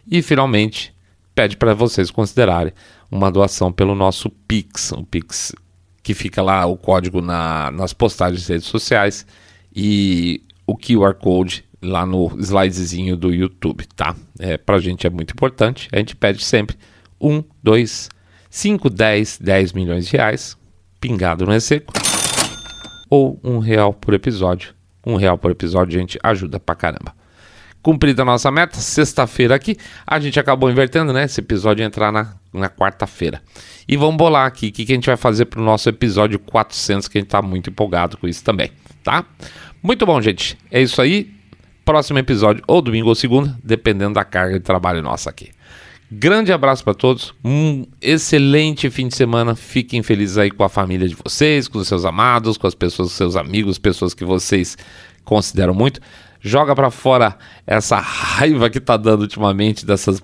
E 0.09 0.21
finalmente 0.21 0.93
pede 1.35 1.57
para 1.57 1.73
vocês 1.73 2.09
considerarem 2.09 2.73
uma 3.09 3.31
doação 3.31 3.71
pelo 3.71 3.95
nosso 3.95 4.29
Pix, 4.29 4.91
o 4.91 5.03
Pix 5.03 5.53
que 6.03 6.13
fica 6.13 6.41
lá 6.41 6.65
o 6.65 6.77
código 6.77 7.21
na, 7.21 7.71
nas 7.71 7.93
postagens 7.93 8.47
redes 8.47 8.67
sociais 8.67 9.25
e 9.75 10.41
o 10.65 10.75
QR 10.75 11.13
Code 11.13 11.63
lá 11.81 12.05
no 12.05 12.31
slidezinho 12.39 13.15
do 13.15 13.33
YouTube, 13.33 13.85
tá? 13.95 14.15
É, 14.39 14.57
pra 14.57 14.79
gente 14.79 15.05
é 15.05 15.09
muito 15.09 15.31
importante. 15.31 15.89
A 15.91 15.97
gente 15.97 16.15
pede 16.15 16.43
sempre 16.43 16.77
1, 17.19 17.43
2, 17.61 18.09
5, 18.49 18.89
10, 18.89 19.39
10 19.39 19.73
milhões 19.73 20.07
de 20.07 20.17
reais, 20.17 20.57
pingado 21.01 21.45
no 21.45 21.59
seco, 21.59 21.91
ou 23.09 23.39
um 23.43 23.57
real 23.57 23.91
por 23.91 24.13
episódio. 24.13 24.73
Um 25.05 25.15
real 25.15 25.37
por 25.37 25.49
episódio, 25.49 25.99
gente, 25.99 26.19
ajuda 26.21 26.59
pra 26.59 26.75
caramba. 26.75 27.13
Cumprida 27.81 28.21
a 28.21 28.25
nossa 28.25 28.51
meta, 28.51 28.77
sexta-feira 28.77 29.55
aqui, 29.55 29.75
a 30.05 30.19
gente 30.19 30.39
acabou 30.39 30.69
invertendo, 30.69 31.11
né? 31.11 31.23
Esse 31.23 31.41
episódio 31.41 31.83
entrar 31.83 32.11
na, 32.11 32.35
na 32.53 32.69
quarta-feira. 32.69 33.41
E 33.87 33.97
vamos 33.97 34.17
bolar 34.17 34.45
aqui 34.45 34.67
o 34.67 34.71
que, 34.71 34.85
que 34.85 34.91
a 34.91 34.95
gente 34.95 35.07
vai 35.07 35.17
fazer 35.17 35.45
para 35.45 35.59
o 35.59 35.63
nosso 35.63 35.89
episódio 35.89 36.37
400, 36.37 37.07
que 37.07 37.17
a 37.17 37.21
gente 37.21 37.27
está 37.27 37.41
muito 37.41 37.71
empolgado 37.71 38.17
com 38.17 38.27
isso 38.27 38.43
também, 38.43 38.71
tá? 39.03 39.25
Muito 39.81 40.05
bom, 40.05 40.21
gente. 40.21 40.55
É 40.69 40.79
isso 40.79 41.01
aí. 41.01 41.33
Próximo 41.83 42.19
episódio, 42.19 42.63
ou 42.67 42.79
domingo 42.79 43.09
ou 43.09 43.15
segunda, 43.15 43.57
dependendo 43.63 44.13
da 44.13 44.23
carga 44.23 44.59
de 44.59 44.63
trabalho 44.63 45.01
nossa 45.01 45.31
aqui. 45.31 45.49
Grande 46.11 46.51
abraço 46.51 46.83
para 46.83 46.93
todos, 46.93 47.33
um 47.43 47.85
excelente 48.01 48.89
fim 48.89 49.07
de 49.07 49.15
semana. 49.15 49.55
Fiquem 49.55 50.03
felizes 50.03 50.37
aí 50.37 50.51
com 50.51 50.63
a 50.63 50.69
família 50.69 51.07
de 51.07 51.15
vocês, 51.15 51.67
com 51.67 51.79
os 51.79 51.87
seus 51.87 52.03
amados, 52.03 52.57
com 52.57 52.67
as 52.67 52.75
pessoas, 52.75 53.13
seus 53.13 53.35
amigos, 53.35 53.79
pessoas 53.79 54.13
que 54.13 54.25
vocês 54.25 54.77
consideram 55.23 55.73
muito 55.73 56.01
joga 56.41 56.75
para 56.75 56.89
fora 56.89 57.37
essa 57.65 57.97
raiva 57.97 58.69
que 58.69 58.79
tá 58.79 58.97
dando 58.97 59.21
ultimamente 59.21 59.85
dessas 59.85 60.21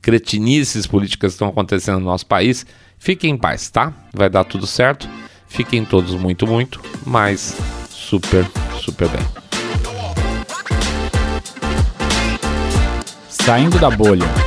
cretinices 0.00 0.86
políticas 0.86 1.32
que 1.32 1.34
estão 1.34 1.48
acontecendo 1.48 1.98
no 1.98 2.06
nosso 2.06 2.26
país. 2.26 2.64
Fiquem 2.96 3.32
em 3.32 3.36
paz, 3.36 3.68
tá? 3.68 3.92
Vai 4.14 4.30
dar 4.30 4.44
tudo 4.44 4.66
certo. 4.66 5.08
Fiquem 5.48 5.84
todos 5.84 6.14
muito, 6.14 6.46
muito, 6.46 6.80
mas 7.04 7.56
super, 7.90 8.46
super 8.80 9.08
bem. 9.08 9.20
Saindo 13.28 13.78
da 13.78 13.90
bolha. 13.90 14.45